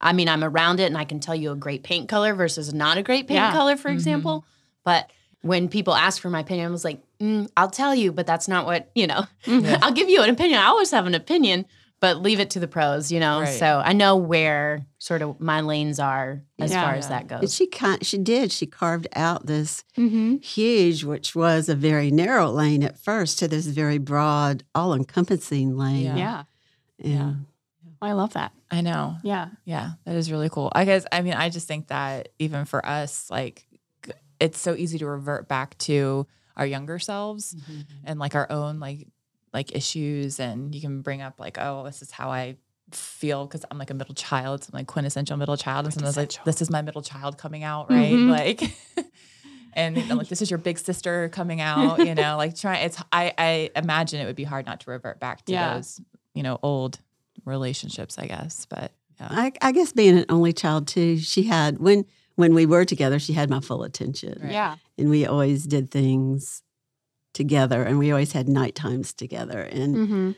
I 0.00 0.12
mean, 0.12 0.28
I'm 0.28 0.42
around 0.42 0.80
it 0.80 0.86
and 0.86 0.98
I 0.98 1.04
can 1.04 1.20
tell 1.20 1.34
you 1.36 1.52
a 1.52 1.56
great 1.56 1.84
paint 1.84 2.08
color 2.08 2.34
versus 2.34 2.74
not 2.74 2.98
a 2.98 3.04
great 3.04 3.28
paint 3.28 3.38
Yeah. 3.38 3.52
color, 3.52 3.76
for 3.76 3.88
Mhm. 3.90 3.94
example. 3.94 4.44
But 4.84 5.10
when 5.42 5.68
people 5.68 5.94
ask 5.94 6.20
for 6.22 6.30
my 6.30 6.40
opinion, 6.40 6.66
I 6.68 6.70
was 6.70 6.84
like, 6.84 7.02
mm, 7.20 7.48
I'll 7.56 7.70
tell 7.70 7.94
you, 7.94 8.12
but 8.12 8.26
that's 8.26 8.48
not 8.48 8.64
what, 8.66 8.90
you 8.94 9.06
know, 9.06 9.24
Yeah. 9.46 9.78
I'll 9.82 9.92
give 9.92 10.08
you 10.08 10.22
an 10.22 10.30
opinion. 10.30 10.58
I 10.60 10.66
always 10.66 10.90
have 10.92 11.06
an 11.06 11.14
opinion, 11.14 11.66
but 12.00 12.20
leave 12.22 12.40
it 12.40 12.50
to 12.50 12.60
the 12.60 12.66
pros, 12.68 13.12
you 13.12 13.20
know? 13.20 13.40
Right. 13.40 13.58
So 13.58 13.82
I 13.84 13.92
know 13.92 14.16
where 14.16 14.86
sort 14.98 15.20
of 15.22 15.40
my 15.40 15.60
lanes 15.60 15.98
are 16.00 16.42
as 16.58 16.70
Yeah. 16.72 16.82
far 16.84 16.94
as 16.94 17.04
Yeah. 17.04 17.08
that 17.10 17.20
And 17.32 17.40
goes. 17.42 17.54
she 17.54 17.66
kind, 17.66 18.04
she 18.04 18.18
did. 18.18 18.50
She 18.52 18.66
carved 18.66 19.06
out 19.14 19.46
this 19.46 19.84
Mm-hmm. 19.98 20.36
huge, 20.36 21.04
which 21.04 21.34
was 21.34 21.68
a 21.68 21.74
very 21.76 22.10
narrow 22.10 22.50
lane 22.50 22.82
at 22.82 22.98
first, 22.98 23.38
to 23.40 23.48
this 23.48 23.66
very 23.66 23.98
broad, 23.98 24.62
all-encompassing 24.74 25.76
lane. 25.76 26.16
Yeah. 26.16 26.44
Yeah. 26.98 27.20
And 27.22 27.46
I 28.00 28.12
love 28.12 28.32
that. 28.34 28.52
I 28.70 28.80
know. 28.80 29.16
Yeah. 29.22 29.48
Yeah, 29.64 29.90
that 30.04 30.16
is 30.16 30.30
really 30.32 30.48
cool. 30.48 30.70
I 30.74 30.84
guess 30.84 31.04
I 31.12 31.22
mean 31.22 31.34
I 31.34 31.50
just 31.50 31.68
think 31.68 31.88
that 31.88 32.30
even 32.38 32.64
for 32.64 32.84
us, 32.84 33.28
like 33.30 33.66
g- 33.70 33.71
it's 34.42 34.58
so 34.60 34.74
easy 34.74 34.98
to 34.98 35.06
revert 35.06 35.48
back 35.48 35.76
to 35.88 36.26
our 36.56 36.66
younger 36.66 36.98
selves 36.98 37.54
Mhm. 37.54 37.84
and 38.04 38.18
like 38.20 38.34
our 38.34 38.48
own 38.50 38.78
like 38.80 39.08
like 39.54 39.74
issues, 39.76 40.40
and 40.40 40.74
you 40.74 40.80
can 40.80 41.02
bring 41.02 41.20
up 41.22 41.38
like, 41.38 41.56
oh, 41.58 41.84
this 41.84 42.00
is 42.02 42.10
how 42.10 42.30
I 42.30 42.56
feel 42.90 43.46
because 43.46 43.64
I'm 43.70 43.78
like 43.78 43.90
a 43.90 43.94
middle 43.94 44.14
child, 44.14 44.64
so 44.64 44.70
I'm 44.72 44.78
like 44.80 44.86
quintessential 44.86 45.36
middle 45.36 45.56
child, 45.56 45.84
and 45.86 45.94
sometimes 45.94 46.16
like 46.16 46.32
this 46.44 46.60
is 46.62 46.68
my 46.70 46.82
middle 46.82 47.02
child 47.02 47.36
coming 47.38 47.62
out, 47.64 47.90
right? 47.90 48.12
Mhm. 48.12 48.28
Like. 48.38 48.60
And 49.74 49.96
I'm 49.96 50.18
like, 50.18 50.28
this 50.28 50.42
is 50.42 50.50
your 50.50 50.58
big 50.58 50.78
sister 50.78 51.30
coming 51.30 51.60
out, 51.62 51.98
you 52.04 52.14
know, 52.14 52.36
like 52.36 52.54
try 52.54 52.76
it's 52.78 52.98
I 53.10 53.32
I 53.38 53.70
imagine 53.74 54.20
it 54.20 54.26
would 54.26 54.36
be 54.36 54.44
hard 54.44 54.66
not 54.66 54.80
to 54.80 54.90
revert 54.90 55.18
back 55.18 55.44
to 55.46 55.52
Yeah. 55.52 55.74
those, 55.76 55.98
you 56.34 56.42
know, 56.42 56.58
old 56.62 56.98
relationships, 57.46 58.18
I 58.18 58.26
guess. 58.26 58.66
But 58.68 58.92
yeah. 59.18 59.28
I, 59.30 59.52
I 59.62 59.72
guess 59.72 59.92
being 59.92 60.18
an 60.18 60.26
only 60.28 60.52
child 60.52 60.86
too, 60.88 61.16
she 61.16 61.44
had 61.44 61.78
when 61.78 62.04
when 62.42 62.54
we 62.54 62.66
were 62.66 62.84
together, 62.84 63.18
she 63.18 63.32
had 63.32 63.48
my 63.48 63.60
full 63.60 63.82
attention, 63.84 64.34
Right. 64.42 64.52
Yeah. 64.52 64.76
and 64.98 65.08
we 65.08 65.24
always 65.26 65.64
did 65.66 65.90
things 65.90 66.62
together, 67.34 67.82
and 67.82 67.98
we 67.98 68.10
always 68.10 68.32
had 68.32 68.48
night 68.48 68.74
times 68.74 69.12
together. 69.12 69.60
And 69.60 69.96
Mm-hmm. 69.96 70.30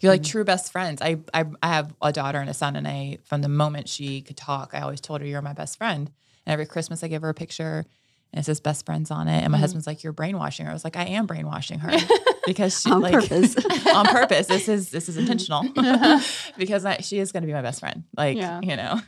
You're 0.00 0.12
like 0.12 0.22
Mhm. 0.22 0.30
true 0.30 0.44
best 0.44 0.70
friends. 0.70 1.02
I, 1.02 1.18
I 1.34 1.44
I 1.60 1.68
have 1.76 1.92
a 2.00 2.12
daughter 2.12 2.38
and 2.38 2.48
a 2.48 2.54
son, 2.54 2.76
and 2.76 2.86
I 2.86 3.18
from 3.24 3.42
the 3.42 3.48
moment 3.48 3.88
she 3.88 4.22
could 4.22 4.36
talk, 4.36 4.70
I 4.72 4.80
always 4.82 5.00
told 5.00 5.20
her 5.20 5.26
you're 5.26 5.42
my 5.42 5.54
best 5.54 5.76
friend. 5.76 6.02
And 6.46 6.52
every 6.52 6.66
Christmas, 6.66 7.02
I 7.02 7.08
give 7.08 7.22
her 7.22 7.28
a 7.30 7.34
picture, 7.34 7.84
and 8.32 8.38
it 8.40 8.44
says 8.46 8.60
best 8.60 8.86
friends 8.86 9.10
on 9.10 9.26
it. 9.26 9.42
And 9.42 9.50
my 9.50 9.58
Mhm. 9.58 9.62
husband's 9.62 9.86
like, 9.88 10.04
you're 10.04 10.12
brainwashing 10.12 10.66
her. 10.66 10.70
I 10.70 10.74
was 10.78 10.84
like, 10.84 10.96
I 10.96 11.06
am 11.18 11.26
brainwashing 11.26 11.80
her 11.80 11.90
because 12.46 12.80
she 12.80 12.90
on 12.92 13.00
like 13.02 13.14
purpose. 13.14 13.56
on 13.98 14.06
purpose. 14.06 14.46
This 14.46 14.68
is 14.68 14.90
this 14.90 15.08
is 15.08 15.16
intentional 15.16 15.62
because 16.56 16.84
I, 16.84 16.98
she 17.08 17.18
is 17.18 17.32
going 17.32 17.42
to 17.42 17.48
be 17.48 17.52
my 17.60 17.62
best 17.62 17.80
friend. 17.80 18.04
Like 18.16 18.36
Yeah. 18.36 18.60
you 18.62 18.76
know, 18.76 19.00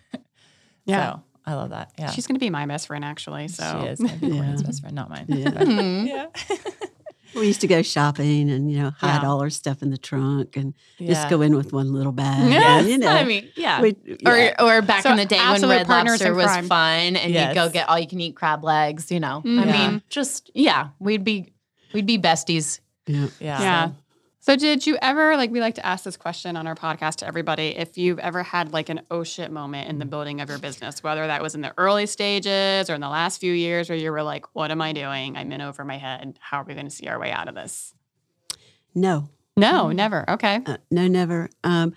Yeah. 0.86 1.12
So 1.14 1.22
I 1.46 1.54
love 1.54 1.70
that. 1.70 1.92
Yeah, 1.98 2.10
She's 2.10 2.26
going 2.26 2.36
to 2.36 2.40
be 2.40 2.50
my 2.50 2.66
best 2.66 2.86
friend, 2.86 3.04
actually. 3.04 3.48
So 3.48 3.64
she 3.82 3.86
is 3.88 3.98
going 3.98 4.18
to 4.20 4.26
be 4.30 4.34
Yeah. 4.36 4.56
Best 4.64 4.80
friend, 4.82 4.94
not 4.94 5.08
mine. 5.10 5.24
Yeah. 5.28 5.50
But- 5.50 5.68
Mhm. 5.68 6.06
yeah. 6.08 6.26
We 7.32 7.46
used 7.46 7.60
to 7.60 7.68
go 7.68 7.80
shopping 7.82 8.50
and, 8.50 8.68
you 8.72 8.78
know, 8.78 8.90
hide 8.90 9.22
Yeah. 9.22 9.28
all 9.28 9.40
our 9.40 9.50
stuff 9.50 9.82
in 9.82 9.90
the 9.90 9.96
trunk 9.96 10.56
and 10.56 10.74
Yeah. 10.98 11.14
just 11.14 11.28
go 11.30 11.42
in 11.42 11.54
with 11.54 11.72
one 11.72 11.92
little 11.92 12.10
bag. 12.10 12.50
Yes, 12.50 12.80
and, 12.82 12.88
you 12.90 12.98
know, 12.98 13.06
I 13.08 13.22
mean, 13.24 13.48
yeah. 13.54 13.80
we, 13.80 13.94
yeah. 14.04 14.56
Or, 14.58 14.78
or 14.78 14.82
back 14.82 15.04
So 15.04 15.12
in 15.12 15.16
the 15.16 15.26
day 15.26 15.38
when 15.38 15.62
Red 15.68 15.86
partners 15.86 16.14
Lobster 16.20 16.34
was 16.34 16.46
crime. 16.46 16.66
fun, 16.66 17.14
and 17.16 17.32
you'd 17.32 17.54
go 17.54 17.68
get 17.70 17.88
all 17.88 17.96
you 18.00 18.08
can 18.08 18.20
eat 18.20 18.34
crab 18.34 18.64
legs. 18.64 19.12
You 19.12 19.20
know, 19.20 19.42
Mhm. 19.46 19.62
I 19.62 19.64
Yeah. 19.66 19.88
mean, 19.90 20.02
just 20.10 20.50
yeah, 20.54 20.88
we'd 20.98 21.22
be 21.22 21.52
we'd 21.92 22.04
be 22.06 22.18
besties. 22.18 22.80
yeah. 23.06 23.28
Yeah. 23.38 23.60
Yeah. 23.62 23.88
So 24.50 24.56
did 24.56 24.84
you 24.84 24.98
ever 25.00 25.36
like 25.36 25.52
we 25.52 25.60
like 25.60 25.76
to 25.76 25.86
ask 25.86 26.02
this 26.02 26.16
question 26.16 26.56
on 26.56 26.66
our 26.66 26.74
podcast 26.74 27.18
to 27.18 27.26
everybody 27.28 27.68
if 27.68 27.96
you've 27.96 28.18
ever 28.18 28.42
had 28.42 28.72
like 28.72 28.88
an 28.88 29.02
oh 29.08 29.22
shit 29.22 29.52
moment 29.52 29.88
in 29.88 30.00
the 30.00 30.04
building 30.04 30.40
of 30.40 30.48
your 30.48 30.58
business, 30.58 31.04
whether 31.04 31.24
that 31.24 31.40
was 31.40 31.54
in 31.54 31.60
the 31.60 31.72
early 31.78 32.04
stages 32.06 32.90
or 32.90 32.94
in 32.94 33.00
the 33.00 33.08
last 33.08 33.38
few 33.38 33.52
years 33.52 33.88
where 33.88 33.96
you 33.96 34.10
were 34.10 34.24
like, 34.24 34.46
what 34.52 34.72
am 34.72 34.82
I 34.82 34.92
doing? 34.92 35.36
I'm 35.36 35.52
in 35.52 35.60
over 35.60 35.84
my 35.84 35.98
head. 35.98 36.36
How 36.40 36.62
are 36.62 36.64
we 36.64 36.74
going 36.74 36.86
to 36.86 36.90
see 36.90 37.06
our 37.06 37.16
way 37.16 37.30
out 37.30 37.46
of 37.46 37.54
this? 37.54 37.94
No, 38.92 39.28
No, 39.56 39.92
never. 39.92 40.28
Okay. 40.28 40.58
uh, 40.66 40.78
no, 40.90 41.06
never. 41.06 41.48
Um, 41.62 41.94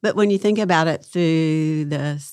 but 0.00 0.16
when 0.16 0.30
you 0.30 0.38
think 0.38 0.58
about 0.58 0.88
it 0.88 1.04
through 1.04 1.84
the 1.84 2.24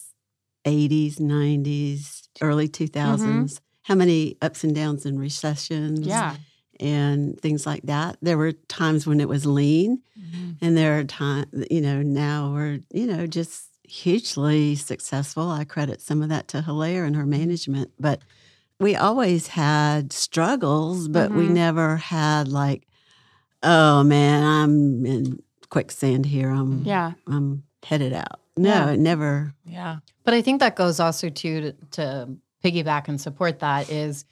80s, 0.63 1.19
90s, 1.19 2.29
early 2.39 2.69
2000s, 2.69 3.59
how 3.83 3.95
many 3.95 4.37
ups 4.41 4.63
and 4.63 4.73
downs 4.73 5.05
and 5.05 5.19
recessions 5.19 6.07
Yeah. 6.07 6.37
And 6.79 7.39
things 7.41 7.65
like 7.65 7.83
that? 7.83 8.17
There 8.21 8.37
were 8.37 8.53
times 8.53 9.05
when 9.07 9.19
it 9.21 9.29
was 9.29 9.45
lean, 9.45 10.01
Mhm. 10.19 10.57
and 10.61 10.77
there 10.77 10.97
are 10.99 11.03
times, 11.03 11.47
you 11.71 11.81
know, 11.81 12.01
now 12.01 12.51
we're, 12.53 12.79
you 12.91 13.07
know, 13.07 13.27
just 13.27 13.63
hugely 13.83 14.75
successful. 14.75 15.49
I 15.49 15.63
credit 15.63 16.01
some 16.01 16.21
of 16.21 16.29
that 16.29 16.47
to 16.49 16.61
Hilaire 16.61 17.05
and 17.05 17.15
her 17.15 17.25
management, 17.25 17.91
but 17.99 18.21
we 18.79 18.95
always 18.95 19.47
had 19.47 20.11
struggles, 20.13 21.07
but 21.07 21.31
we 21.31 21.47
Mhm. 21.47 21.51
never 21.53 21.97
had 21.97 22.47
like, 22.47 22.87
oh 23.63 24.03
man, 24.03 24.43
I'm 24.43 25.05
in 25.05 25.39
quicksand 25.69 26.25
here. 26.25 26.49
I'm, 26.51 26.83
Yeah. 26.83 27.13
I'm 27.27 27.63
headed 27.83 28.13
out. 28.13 28.39
No, 28.55 28.69
Yeah. 28.69 28.89
it 28.91 28.99
never. 28.99 29.53
Yeah. 29.65 29.97
But 30.23 30.33
I 30.33 30.41
think 30.41 30.59
that 30.59 30.75
goes 30.75 30.99
also 30.99 31.29
to 31.29 31.61
to, 31.61 31.71
to 31.91 32.29
piggyback 32.63 33.07
and 33.07 33.19
support 33.21 33.59
that 33.59 33.89
is 33.89 34.25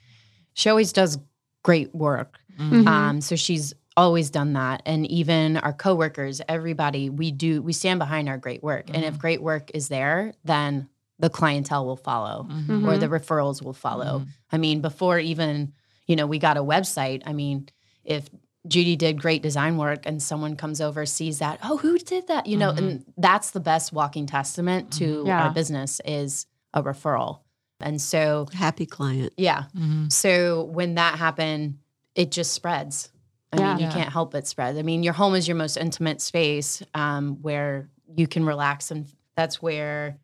she 0.54 0.68
always 0.68 0.92
does 0.92 1.18
great 1.66 1.92
work. 1.94 2.38
Mhm. 2.60 2.86
Um, 2.86 3.20
so 3.20 3.34
she's 3.34 3.74
always 3.96 4.30
done 4.30 4.52
that, 4.52 4.82
and 4.86 5.04
even 5.20 5.56
our 5.56 5.72
coworkers, 5.72 6.40
everybody, 6.48 7.10
we 7.10 7.32
do 7.32 7.60
we 7.60 7.72
stand 7.72 7.98
behind 7.98 8.28
our 8.28 8.38
great 8.38 8.62
work, 8.62 8.86
and 8.94 9.04
if 9.04 9.18
great 9.18 9.42
work 9.42 9.70
is 9.74 9.88
there, 9.88 10.32
then 10.44 10.88
the 11.18 11.28
clientele 11.30 11.84
will 11.84 11.96
follow 11.96 12.46
Mhm. 12.48 12.86
or 12.86 12.98
the 12.98 13.08
referrals 13.08 13.62
will 13.64 13.72
follow. 13.72 14.20
Mhm. 14.20 14.26
I 14.52 14.58
mean, 14.58 14.80
before 14.80 15.18
even, 15.18 15.72
you 16.06 16.14
know, 16.14 16.26
we 16.26 16.38
got 16.38 16.56
a 16.56 16.62
website, 16.62 17.22
I 17.26 17.32
mean, 17.32 17.68
if 18.04 18.28
Judy 18.68 18.94
did 18.96 19.20
great 19.20 19.42
design 19.42 19.76
work 19.76 20.00
and 20.06 20.22
someone 20.22 20.54
comes 20.56 20.80
over, 20.80 21.04
sees 21.06 21.38
that, 21.40 21.58
oh, 21.64 21.78
who 21.78 21.98
did 21.98 22.28
that? 22.28 22.46
You 22.46 22.58
know, 22.58 22.70
and 22.70 23.04
that's 23.16 23.50
the 23.50 23.60
best 23.60 23.92
walking 23.92 24.26
testament 24.26 24.92
to 24.98 25.24
Yeah. 25.26 25.44
our 25.44 25.50
business 25.52 26.00
is 26.04 26.46
a 26.74 26.82
referral. 26.82 27.40
And 27.80 28.00
so, 28.00 28.46
Happy 28.52 28.86
client. 28.86 29.32
yeah. 29.36 29.64
Mhm. 29.76 30.10
So 30.10 30.64
when 30.64 30.94
that 30.94 31.18
happened, 31.18 31.78
it 32.14 32.30
just 32.30 32.52
spreads. 32.52 33.10
I 33.52 33.58
Yeah. 33.58 33.68
mean, 33.70 33.78
you 33.78 33.84
Yeah. 33.86 33.92
can't 33.92 34.12
help 34.12 34.32
but 34.32 34.46
spread. 34.46 34.76
I 34.76 34.82
mean, 34.82 35.02
your 35.02 35.12
home 35.12 35.34
is 35.34 35.46
your 35.46 35.56
most 35.56 35.76
intimate 35.76 36.20
space 36.20 36.82
um, 36.94 37.36
where 37.42 37.88
you 38.16 38.26
can 38.26 38.44
relax, 38.44 38.90
and 38.90 39.06
that's 39.36 39.60
where, 39.60 40.18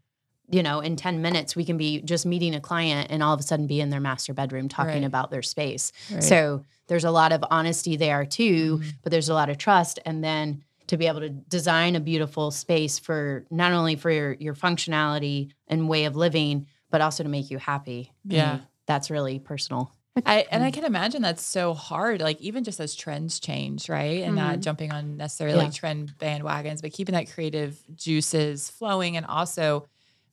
you 0.51 0.63
know, 0.63 0.81
in 0.81 0.97
ten 0.97 1.21
minutes 1.23 1.55
we 1.55 1.65
can 1.65 1.77
be 1.77 2.01
just 2.03 2.25
meeting 2.27 2.55
a 2.55 2.61
client, 2.61 3.11
and 3.11 3.23
all 3.23 3.35
of 3.35 3.41
a 3.41 3.43
sudden 3.43 3.67
be 3.67 3.81
in 3.81 3.91
their 3.91 4.01
master 4.01 4.33
bedroom 4.33 4.69
talking 4.69 4.95
Right. 5.03 5.05
about 5.05 5.31
their 5.31 5.43
space. 5.43 5.93
Right. 6.11 6.23
So 6.23 6.65
there's 6.89 7.05
a 7.05 7.11
lot 7.11 7.33
of 7.33 7.45
honesty 7.51 7.97
there 7.97 8.25
too, 8.25 8.79
Mhm. 8.79 8.95
but 9.03 9.11
there's 9.13 9.29
a 9.29 9.35
lot 9.35 9.51
of 9.51 9.59
trust, 9.59 9.99
and 10.07 10.25
then 10.25 10.63
to 10.89 10.97
be 10.97 11.07
able 11.07 11.21
to 11.21 11.31
design 11.31 11.97
a 11.97 12.01
beautiful 12.01 12.51
space 12.51 12.99
for 12.99 13.45
not 13.51 13.73
only 13.73 13.95
for 13.97 14.11
your, 14.11 14.35
your 14.35 14.55
functionality 14.55 15.51
and 15.69 15.89
way 15.89 16.05
of 16.07 16.17
living, 16.17 16.67
but 16.93 17.01
also 17.01 17.25
to 17.25 17.29
make 17.29 17.51
you 17.51 17.59
happy. 17.59 18.13
Yeah. 18.25 18.53
mean, 18.53 18.63
that's 18.87 19.11
really 19.11 19.41
personal. 19.41 19.93
I, 20.27 20.47
and 20.51 20.63
I 20.63 20.71
can 20.71 20.85
imagine 20.85 21.23
that's 21.23 21.43
so 21.43 21.73
hard, 21.73 22.21
like 22.21 22.39
even 22.43 22.65
just 22.65 22.79
as 22.81 22.95
trends 22.95 23.41
change, 23.41 23.89
right? 23.89 24.23
And 24.23 24.37
not 24.37 24.59
Mhm. 24.59 24.63
jumping 24.63 24.93
on 24.93 25.17
necessarily 25.17 25.57
Yeah. 25.57 25.65
like 25.65 25.73
trend 25.75 26.13
bandwagons, 26.21 26.83
but 26.83 26.93
keeping 26.93 27.15
that 27.15 27.31
creative 27.33 27.83
juices 27.97 28.69
flowing 28.69 29.17
and 29.17 29.25
also 29.25 29.87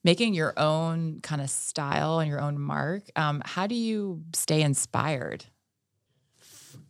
making 0.04 0.34
your 0.34 0.54
own 0.60 1.22
kind 1.22 1.42
of 1.42 1.50
style 1.50 2.20
and 2.20 2.30
your 2.30 2.42
own 2.42 2.60
mark. 2.60 3.04
Um, 3.16 3.42
how 3.46 3.68
do 3.68 3.76
you 3.76 4.22
stay 4.36 4.62
inspired? 4.62 5.46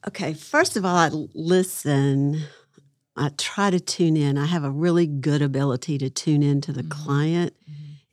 Okay, 0.08 0.34
first 0.34 0.76
of 0.76 0.84
all, 0.86 0.96
I 0.96 1.10
listen. 1.36 2.42
I 3.16 3.30
try 3.38 3.70
to 3.70 3.80
tune 3.80 4.16
in. 4.16 4.38
I 4.38 4.46
have 4.46 4.64
a 4.64 4.72
really 4.72 5.06
good 5.06 5.42
ability 5.42 5.98
to 6.00 6.10
tune 6.10 6.42
in 6.42 6.62
to 6.62 6.72
the 6.72 6.84
Mhm. 6.84 6.90
client. 6.90 7.54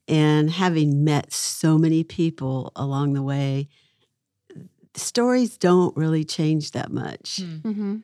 And 0.09 0.51
having 0.51 1.05
met 1.05 1.33
so 1.33 1.79
many 1.79 2.05
people 2.05 2.73
along 2.77 3.14
the 3.14 3.23
way, 3.23 3.69
stories 4.95 5.59
don't 5.59 5.97
really 5.97 6.25
change 6.25 6.73
that 6.73 6.92
much. 6.92 7.40
Mm-hmm. 7.42 7.97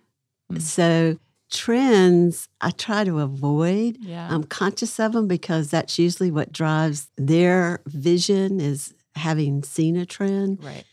Mm. 0.53 0.61
So, 0.61 1.19
trends 1.51 2.49
I 2.61 2.71
try 2.71 3.05
to 3.05 3.21
avoid. 3.21 3.99
Yeah. 4.01 4.27
I'm 4.31 4.45
conscious 4.45 4.99
of 4.99 5.13
them 5.13 5.29
because 5.29 5.71
that's 5.71 5.99
usually 5.99 6.31
what 6.31 6.51
drives 6.51 7.09
their 7.17 7.83
vision 7.87 8.59
is 8.59 8.95
having 9.15 9.63
seen 9.63 9.97
a 9.97 10.07
trend. 10.07 10.65
right. 10.65 10.85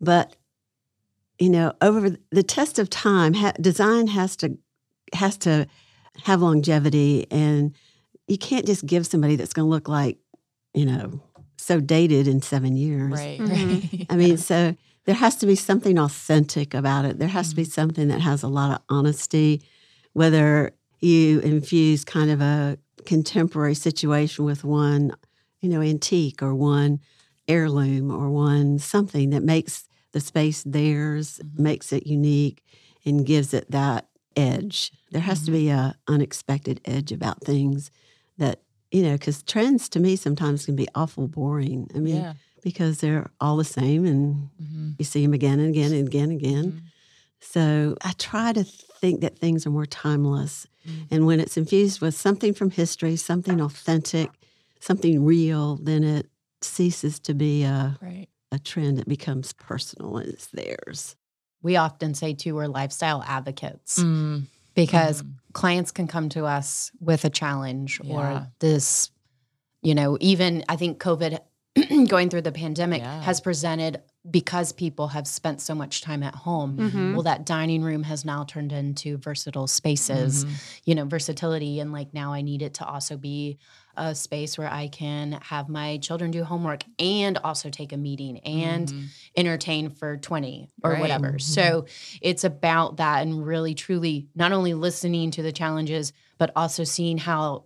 But 0.00 0.34
you 1.38 1.50
know, 1.50 1.72
over 1.80 2.16
the 2.30 2.42
test 2.42 2.80
of 2.80 2.90
time, 2.90 3.34
ha- 3.34 3.52
design 3.60 4.08
has 4.08 4.34
to 4.36 4.58
has 5.12 5.36
to 5.38 5.66
have 6.24 6.42
longevity, 6.42 7.26
and 7.30 7.74
you 8.26 8.38
can't 8.38 8.66
just 8.66 8.84
give 8.86 9.06
somebody 9.06 9.36
that's 9.36 9.52
going 9.52 9.66
to 9.66 9.70
look 9.70 9.88
like 9.88 10.18
you 10.78 10.86
know 10.90 11.04
so 11.56 11.80
dated 11.80 12.24
in 12.32 12.40
seven 12.42 12.72
years. 12.76 13.12
Right. 13.12 13.40
Mhm. 13.40 13.48
Right. 13.50 14.06
I 14.12 14.16
mean, 14.22 14.36
so 14.50 14.58
there 15.06 15.14
has 15.24 15.34
to 15.40 15.46
be 15.46 15.56
something 15.56 15.96
authentic 15.98 16.68
about 16.74 17.04
it. 17.08 17.18
There 17.18 17.28
has 17.38 17.46
to 17.50 17.56
be 17.56 17.62
Mm-hmm. 17.62 17.80
something 17.80 18.08
that 18.12 18.20
has 18.30 18.42
a 18.42 18.48
lot 18.58 18.70
of 18.74 18.80
honesty, 18.96 19.50
whether 20.20 20.72
you 21.00 21.40
infuse 21.40 22.04
kind 22.04 22.30
of 22.30 22.40
a 22.40 22.78
contemporary 23.12 23.74
situation 23.74 24.44
with 24.44 24.62
one, 24.64 25.12
you 25.62 25.68
know, 25.72 25.80
antique 25.82 26.42
or 26.42 26.54
one 26.54 27.00
heirloom 27.46 28.10
or 28.10 28.26
one 28.30 28.78
something 28.78 29.30
that 29.30 29.42
makes 29.42 29.88
the 30.12 30.20
space 30.20 30.62
theirs, 30.64 31.40
Mhm. 31.42 31.58
makes 31.68 31.92
it 31.92 32.06
unique, 32.06 32.58
and 33.04 33.26
gives 33.26 33.52
it 33.58 33.70
that 33.70 34.08
edge. 34.36 34.92
There 35.12 35.22
has 35.30 35.40
to 35.44 35.50
Mhm. 35.50 35.54
be 35.54 35.68
a 35.70 35.94
unexpected 36.06 36.80
edge 36.84 37.10
about 37.12 37.44
things 37.44 37.90
that 38.38 38.60
you 38.90 39.02
know, 39.02 39.12
because 39.12 39.42
trends 39.42 39.88
to 39.90 40.00
me 40.00 40.16
sometimes 40.16 40.66
can 40.66 40.76
be 40.76 40.88
awful 40.94 41.28
boring. 41.28 41.88
I 41.94 41.98
mean, 41.98 42.16
yeah. 42.16 42.34
because 42.62 43.00
they're 43.00 43.30
all 43.40 43.56
the 43.56 43.64
same 43.64 44.04
and 44.06 44.48
Mhm. 44.62 44.94
you 44.98 45.04
see 45.04 45.22
them 45.22 45.34
again 45.34 45.60
and 45.60 45.68
again 45.70 45.92
and 45.92 46.08
again 46.08 46.30
and 46.30 46.40
again. 46.40 46.72
Mhm. 46.72 46.80
So 47.40 47.96
I 48.02 48.12
try 48.18 48.52
to 48.52 48.64
think 48.64 49.20
that 49.20 49.38
things 49.38 49.66
are 49.66 49.70
more 49.70 49.86
timeless. 49.86 50.66
Mhm. 50.86 51.06
And 51.10 51.26
when 51.26 51.38
it's 51.40 51.56
infused 51.56 52.00
with 52.00 52.14
something 52.16 52.52
from 52.54 52.70
history, 52.70 53.16
something 53.16 53.60
authentic, 53.60 54.30
something 54.80 55.24
real, 55.24 55.76
then 55.76 56.02
it 56.02 56.26
ceases 56.62 57.20
to 57.20 57.34
be 57.34 57.62
a, 57.62 57.96
Right. 58.02 58.28
a 58.50 58.58
trend. 58.58 58.98
It 58.98 59.06
becomes 59.08 59.52
personal 59.52 60.16
and 60.16 60.28
it's 60.28 60.46
theirs. 60.48 61.14
We 61.62 61.76
often 61.76 62.14
say 62.14 62.34
too, 62.34 62.54
we're 62.54 62.66
lifestyle 62.66 63.22
advocates 63.26 63.98
Mm. 64.00 64.46
Because 64.86 65.22
Mhm. 65.22 65.32
clients 65.54 65.90
can 65.90 66.06
come 66.06 66.28
to 66.30 66.44
us 66.44 66.92
with 67.00 67.24
a 67.24 67.30
challenge 67.30 68.00
Yeah. 68.04 68.14
or 68.14 68.46
this, 68.60 69.10
you 69.82 69.94
know, 69.94 70.16
even 70.20 70.64
I 70.68 70.76
think 70.76 71.00
COVID 71.00 71.40
going 72.08 72.30
through 72.30 72.42
the 72.42 72.52
pandemic 72.52 73.00
Yeah. 73.02 73.22
has 73.22 73.40
presented 73.40 74.00
because 74.30 74.72
people 74.72 75.08
have 75.08 75.26
spent 75.26 75.60
so 75.60 75.74
much 75.74 76.02
time 76.02 76.22
at 76.22 76.34
home. 76.34 76.76
Mhm. 76.76 77.12
Well, 77.14 77.22
that 77.22 77.46
dining 77.46 77.82
room 77.82 78.02
has 78.02 78.24
now 78.24 78.44
turned 78.44 78.72
into 78.72 79.16
versatile 79.16 79.66
spaces, 79.66 80.44
Mhm. 80.44 80.80
you 80.84 80.94
know, 80.94 81.04
versatility. 81.06 81.80
And 81.80 81.92
like 81.92 82.12
now 82.12 82.32
I 82.32 82.42
need 82.42 82.60
it 82.62 82.74
to 82.74 82.86
also 82.86 83.16
be 83.16 83.58
a 83.96 84.14
space 84.14 84.56
where 84.58 84.70
I 84.70 84.88
can 84.88 85.32
have 85.42 85.68
my 85.68 85.98
children 85.98 86.30
do 86.30 86.44
homework 86.44 86.84
and 86.98 87.38
also 87.38 87.68
take 87.70 87.92
a 87.92 87.96
meeting 87.96 88.38
and 88.40 88.88
Mhm. 88.88 89.08
entertain 89.36 89.90
for 89.90 90.16
20 90.18 90.68
or 90.84 90.92
Right. 90.92 91.00
whatever. 91.00 91.32
Mhm. 91.32 91.40
So 91.40 91.86
it's 92.20 92.44
about 92.44 92.98
that 92.98 93.22
and 93.22 93.44
really 93.44 93.74
truly 93.74 94.28
not 94.34 94.52
only 94.52 94.74
listening 94.74 95.30
to 95.32 95.42
the 95.42 95.52
challenges, 95.52 96.12
but 96.38 96.52
also 96.54 96.84
seeing 96.84 97.18
how 97.18 97.64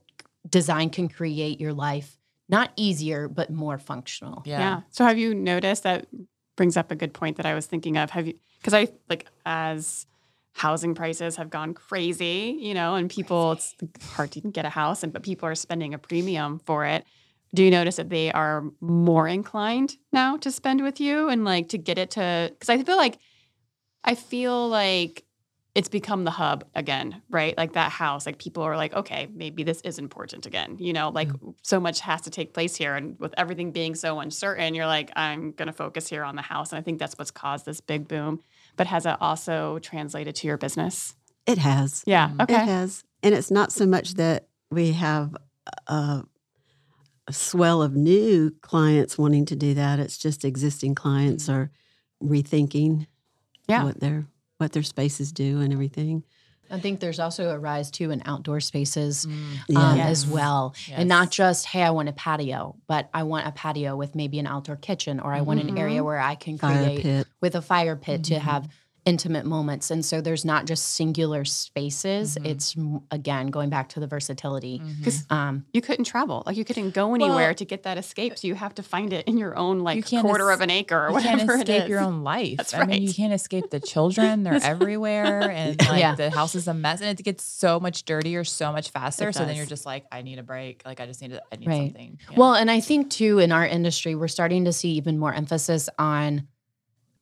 design 0.49 0.91
can 0.91 1.09
create 1.09 1.61
your 1.61 1.73
life 1.73 2.19
not 2.49 2.71
easier, 2.77 3.29
but 3.29 3.49
more 3.51 3.79
functional. 3.79 4.43
Yeah. 4.45 4.59
Yeah. 4.59 4.81
So 4.91 5.05
have 5.07 5.17
you 5.17 5.35
noticed 5.35 5.85
that 5.85 6.07
brings 6.63 6.77
up 6.77 6.93
a 6.93 6.95
good 6.95 7.13
point 7.13 7.39
that 7.39 7.45
I 7.45 7.55
was 7.55 7.67
thinking 7.67 7.97
of? 7.97 8.11
Have 8.11 8.29
you 8.29 8.35
because 8.59 8.73
I 8.73 8.87
like 9.09 9.27
as 9.45 10.07
housing 10.53 10.95
prices 10.95 11.35
have 11.35 11.51
gone 11.51 11.75
crazy, 11.75 12.57
you 12.61 12.73
know, 12.73 12.95
and 12.95 13.11
people 13.11 13.51
it's 13.51 13.75
hard 14.13 14.31
to 14.31 14.39
even 14.39 14.53
get 14.53 14.65
a 14.65 14.69
house 14.69 15.03
and 15.03 15.13
but 15.13 15.25
people 15.25 15.49
are 15.49 15.57
spending 15.57 15.93
a 15.93 15.99
premium 15.99 16.61
for 16.61 16.87
it. 16.87 17.05
Do 17.53 17.65
you 17.65 17.71
notice 17.73 17.97
that 17.97 18.11
they 18.11 18.31
are 18.31 18.63
more 18.81 19.27
inclined 19.27 19.97
now 20.13 20.37
to 20.37 20.53
spend 20.53 20.85
with 20.85 21.01
you 21.01 21.29
and 21.29 21.45
like 21.45 21.71
to 21.71 21.79
get 21.79 21.99
it 21.99 22.13
to 22.13 22.53
because 22.53 22.69
I 22.69 22.81
feel 22.81 22.97
like 22.97 23.19
I 24.05 24.15
feel 24.15 24.69
like 24.69 25.25
it's 25.75 25.89
become 25.89 26.25
the 26.25 26.31
hub 26.31 26.65
again, 26.75 27.23
right? 27.31 27.57
Like 27.57 27.73
that 27.73 27.91
house, 27.91 28.27
like 28.27 28.39
people 28.39 28.63
are 28.63 28.77
like, 28.77 28.93
okay, 28.93 29.29
maybe 29.33 29.63
this 29.63 29.81
is 29.83 29.99
important 29.99 30.45
again. 30.45 30.77
You 30.79 30.93
know, 30.93 31.09
like 31.09 31.29
mm-hmm. 31.29 31.51
so 31.63 31.81
much 31.81 32.01
has 32.01 32.21
to 32.23 32.31
take 32.31 32.53
place 32.53 32.77
here. 32.77 32.95
And 32.95 33.19
with 33.19 33.33
everything 33.39 33.73
being 33.73 33.95
so 33.95 34.21
uncertain, 34.21 34.75
you're 34.75 34.87
like, 34.87 35.11
I'm 35.17 35.53
going 35.53 35.69
to 35.69 35.73
focus 35.73 36.09
here 36.09 36.25
on 36.25 36.37
the 36.37 36.43
house. 36.43 36.73
And 36.73 36.79
I 36.79 36.83
think 36.83 36.99
that's 36.99 37.17
what's 37.17 37.31
caused 37.31 37.65
this 37.65 37.81
big 37.81 38.07
boom. 38.07 38.41
But 38.77 38.87
has 38.87 39.07
it 39.07 39.17
also 39.21 39.79
translated 39.79 40.35
to 40.37 40.47
your 40.47 40.59
business? 40.59 41.15
It 41.47 41.59
has. 41.59 42.03
Yeah. 42.07 42.29
Mm-hmm. 42.29 42.43
Okay. 42.43 42.55
It 42.55 42.67
has. 42.67 43.05
And 43.23 43.35
it's 43.35 43.51
not 43.51 43.73
so 43.73 43.87
much 43.87 44.15
that 44.15 44.49
we 44.71 44.93
have 44.93 45.35
a, 45.87 46.23
a 47.27 47.33
swell 47.33 47.81
of 47.81 47.95
new 47.95 48.55
clients 48.61 49.17
wanting 49.17 49.47
to 49.47 49.57
do 49.57 49.73
that. 49.73 49.99
It's 49.99 50.19
just 50.19 50.45
existing 50.45 50.97
clients 50.97 51.45
mm-hmm. 51.45 51.55
are 51.55 51.71
rethinking 52.23 53.07
Yeah. 53.69 53.85
what 53.85 54.01
their 54.01 54.27
what 54.63 54.73
their 54.73 54.83
spaces 54.83 55.33
do 55.33 55.61
and 55.61 55.73
everything. 55.73 56.23
I 56.71 56.81
think 56.81 57.01
there's 57.01 57.21
also 57.21 57.51
a 57.51 57.59
rise 57.59 57.91
too 57.91 58.11
in 58.11 58.23
outdoor 58.25 58.61
spaces 58.61 59.27
mm. 59.27 59.33
um, 59.33 59.59
Yeah. 59.69 59.79
um, 59.79 59.97
Yes. 59.99 60.09
as 60.09 60.27
well, 60.27 60.75
Yes. 60.89 60.99
and 61.01 61.09
not 61.09 61.31
just 61.31 61.67
hey, 61.67 61.83
I 61.83 61.91
want 61.91 62.09
a 62.09 62.13
patio, 62.13 62.77
but 62.87 63.11
I 63.13 63.25
want 63.25 63.47
a 63.47 63.53
patio 63.53 63.95
with 63.95 64.15
maybe 64.15 64.39
an 64.39 64.47
outdoor 64.47 64.77
kitchen, 64.77 65.21
or 65.21 65.35
I 65.35 65.43
want 65.43 65.61
an 65.61 65.77
area 65.77 65.97
mm-hmm. 65.97 66.07
where 66.07 66.21
I 66.21 66.35
can 66.35 66.57
create 66.57 67.27
with 67.43 67.57
a 67.57 67.63
fire 67.63 67.97
pit 67.97 68.25
to 68.25 68.35
mm-hmm. 68.35 68.49
have 68.49 68.69
intimate 69.05 69.45
moments. 69.45 69.91
And 69.91 70.05
so 70.05 70.21
there's 70.21 70.45
not 70.45 70.67
just 70.67 70.91
singular 70.91 71.45
spaces. 71.45 72.39
It's 72.45 72.77
again 73.11 73.49
going 73.49 73.69
back 73.71 73.89
to 73.91 74.01
the 74.01 74.07
versatility. 74.07 74.81
Because 74.99 75.25
Um, 75.31 75.65
you 75.73 75.81
couldn't 75.81 76.05
travel, 76.05 76.43
like 76.47 76.57
you 76.57 76.65
couldn't 76.65 76.91
go 76.95 77.15
anywhere 77.15 77.53
to 77.55 77.65
get 77.65 77.83
that 77.83 77.99
escape. 77.99 78.39
So 78.39 78.47
you 78.47 78.55
have 78.55 78.75
to 78.77 78.83
find 78.83 79.13
it 79.13 79.27
in 79.27 79.39
your 79.39 79.57
own 79.57 79.81
like 79.81 80.07
can't 80.07 80.25
quarter 80.25 80.51
es- 80.51 80.57
of 80.57 80.61
an 80.61 80.71
acre 80.71 80.97
or 81.07 81.09
You 81.09 81.15
whatever 81.15 81.39
can't 81.57 81.61
escape 81.69 81.83
is. 81.85 81.89
your 81.89 82.01
own 82.01 82.23
life. 82.33 82.57
That's 82.59 82.75
I 82.75 82.85
mean, 82.85 83.03
you 83.03 83.13
can't 83.13 83.33
escape 83.33 83.71
the 83.71 83.81
children. 83.81 84.43
They're 84.45 84.55
everywhere. 84.63 85.51
And 85.63 85.81
like 85.89 85.99
Yeah. 86.01 86.15
the 86.15 86.31
house 86.31 86.55
is 86.55 86.69
a 86.69 86.75
mess. 86.75 87.01
And 87.01 87.19
it 87.19 87.23
gets 87.23 87.43
so 87.45 87.81
much 87.81 88.05
dirtier 88.05 88.45
so 88.45 88.71
much 88.73 88.91
faster. 88.91 89.33
So 89.33 89.45
then 89.45 89.57
you're 89.57 89.67
just 89.67 89.85
like, 89.87 90.05
I 90.13 90.23
need 90.23 90.39
a 90.39 90.43
break. 90.43 90.83
Like 90.85 91.01
I 91.01 91.07
just 91.07 91.21
need 91.21 91.31
to, 91.33 91.43
I 91.53 91.57
need 91.57 91.67
Right. 91.69 91.91
something. 91.91 92.19
Yeah. 92.31 92.37
Well, 92.39 92.55
and 92.55 92.71
I 92.71 92.81
think 92.81 93.11
too 93.11 93.39
in 93.39 93.53
our 93.53 93.67
industry, 93.67 94.15
we're 94.15 94.29
starting 94.29 94.65
to 94.67 94.73
see 94.73 94.93
even 94.93 95.19
more 95.19 95.33
emphasis 95.35 95.89
on 95.99 96.47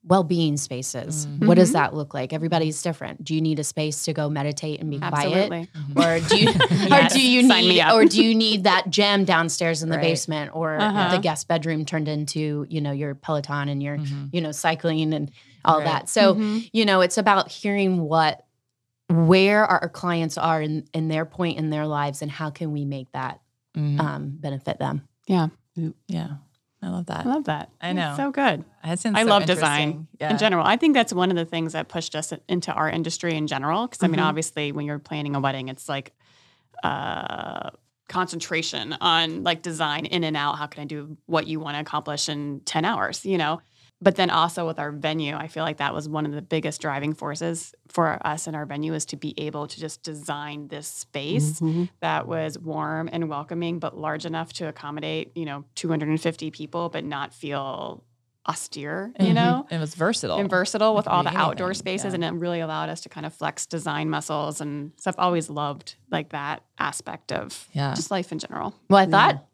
well-being 0.03 0.57
spaces. 0.57 1.27
What 1.41 1.57
does 1.57 1.71
Mhm. 1.71 1.75
that 1.75 1.95
look 1.95 2.15
like? 2.15 2.33
Everybody's 2.33 2.81
different. 2.83 3.23
Do 3.23 3.35
you 3.35 3.41
need 3.43 3.59
a 3.59 3.65
space 3.65 4.03
to 4.05 4.13
go 4.15 4.31
meditate 4.31 4.81
and 4.81 4.91
be 4.91 4.99
quiet? 4.99 5.13
Absolutely. 5.53 5.69
Or 5.95 6.21
do 6.21 6.39
you 6.39 6.49
or 7.05 7.09
do 7.09 7.21
you 7.21 7.43
me 7.47 7.69
need 7.69 7.85
or 7.93 8.05
do 8.07 8.25
you 8.25 8.35
need 8.35 8.65
that 8.65 8.89
gym 8.89 9.25
downstairs 9.25 9.83
in 9.83 9.91
the 9.91 9.97
Right. 9.97 10.03
basement 10.03 10.53
or 10.55 10.79
Uh-huh. 10.79 11.11
the 11.17 11.19
guest 11.19 11.49
bedroom 11.49 11.85
turned 11.85 12.09
into, 12.09 12.65
you 12.71 12.81
know, 12.81 12.93
your 12.93 13.15
Peloton 13.15 13.69
and 13.69 13.83
your, 13.83 13.99
Mhm. 13.99 14.31
you 14.33 14.41
know, 14.41 14.53
cycling 14.53 15.13
and 15.13 15.31
all 15.67 15.79
Right. 15.79 15.85
that. 15.85 16.09
So, 16.09 16.35
Mhm. 16.37 16.71
you 16.73 16.87
know, 16.87 17.03
it's 17.03 17.19
about 17.19 17.51
hearing 17.51 18.01
what 18.01 18.45
where 19.11 19.67
our 19.67 19.89
clients 19.89 20.39
are 20.39 20.63
in, 20.63 20.85
in 20.95 21.09
their 21.09 21.25
point 21.27 21.59
in 21.59 21.69
their 21.71 21.85
lives 21.87 22.23
and 22.23 22.31
how 22.31 22.49
can 22.49 22.71
we 22.73 22.85
make 22.85 23.11
that 23.11 23.41
Mhm. 23.77 24.01
um, 24.01 24.31
benefit 24.39 24.79
them. 24.79 25.03
Yeah. 25.27 25.49
yeah. 26.07 26.29
I 26.83 26.89
love 26.89 27.07
that. 27.07 27.27
I 27.27 27.29
love 27.29 27.45
that. 27.45 27.71
I 27.81 27.93
know. 27.93 28.15
so 28.17 28.31
good. 28.31 28.65
I 28.83 29.23
love 29.25 29.45
design 29.45 30.09
Yeah. 30.19 30.31
in 30.31 30.39
general. 30.39 30.65
I 30.67 30.77
think 30.77 30.95
that's 30.95 31.13
one 31.13 31.31
of 31.31 31.37
the 31.37 31.45
things 31.45 31.75
that 31.75 31.89
pushed 31.89 32.15
us 32.17 32.33
into 32.49 32.73
our 32.73 32.89
industry 32.89 33.35
in 33.37 33.47
general. 33.47 33.87
Because 33.87 34.03
I 34.03 34.07
mean, 34.07 34.15
Mm-hmm. 34.15 34.25
Mhm. 34.25 34.29
obviously, 34.29 34.73
when 34.73 34.87
you're 34.87 34.99
planning 34.99 35.37
a 35.37 35.41
wedding, 35.41 35.69
it's 35.69 35.89
like 35.89 36.13
uh, 36.83 37.71
concentration 38.09 38.95
on 39.01 39.43
like 39.45 39.63
design 39.63 40.07
in 40.07 40.25
and 40.25 40.37
out. 40.37 40.57
How 40.59 40.67
can 40.67 40.83
I 40.83 40.87
do 40.87 41.17
what 41.27 41.47
you 41.47 41.61
want 41.61 41.77
to 41.77 41.81
accomplish 41.81 42.29
in 42.29 42.61
ten 42.65 42.85
hours? 42.85 43.25
You 43.27 43.39
know. 43.39 43.61
But 44.03 44.17
then 44.17 44.31
also 44.31 44.67
with 44.67 44.79
our 44.79 44.91
venue, 44.93 45.35
I 45.37 45.49
feel 45.49 45.63
like 45.63 45.77
that 45.77 45.93
was 45.95 46.09
one 46.09 46.25
of 46.25 46.33
the 46.33 46.41
biggest 46.41 46.81
driving 46.81 47.13
forces 47.13 47.75
for 47.89 48.19
us 48.27 48.47
and 48.47 48.57
our 48.57 48.65
venue 48.65 48.95
is 48.95 49.05
to 49.07 49.17
be 49.17 49.35
able 49.39 49.67
to 49.67 49.79
just 49.79 50.03
design 50.03 50.69
this 50.69 50.87
space 50.87 51.61
Mhm. 51.61 51.91
that 52.01 52.27
was 52.27 52.59
warm 52.59 53.11
and 53.13 53.29
welcoming, 53.29 53.79
but 53.79 53.99
large 53.99 54.25
enough 54.25 54.53
to 54.55 54.69
accommodate, 54.69 55.33
you 55.37 55.45
know, 55.45 55.65
250 55.75 56.51
people, 56.51 56.89
but 56.89 57.05
not 57.05 57.35
feel 57.35 58.03
austere, 58.49 59.13
you 59.21 59.27
Mhm. 59.29 59.35
know, 59.35 59.67
It 59.71 59.79
was 59.79 59.95
versatile. 59.95 60.39
and 60.39 60.49
versatile 60.49 60.95
with 60.95 61.07
all 61.07 61.23
the 61.23 61.37
outdoor 61.37 61.75
spaces. 61.75 62.07
yeah. 62.13 62.15
And 62.15 62.25
it 62.25 62.41
really 62.41 62.61
allowed 62.61 62.89
us 62.89 63.03
to 63.03 63.11
kind 63.11 63.27
of 63.27 63.35
flex 63.35 63.67
design 63.67 64.09
muscles 64.09 64.63
and 64.63 64.93
stuff. 64.97 65.15
Always 65.19 65.51
loved 65.51 65.97
like 66.11 66.31
that 66.31 66.63
aspect 66.79 67.33
of 67.33 67.69
Yeah. 67.75 67.93
just 67.95 68.11
life 68.11 68.33
in 68.33 68.39
general. 68.39 68.75
Well, 68.89 69.01
I 69.03 69.07
thought 69.07 69.45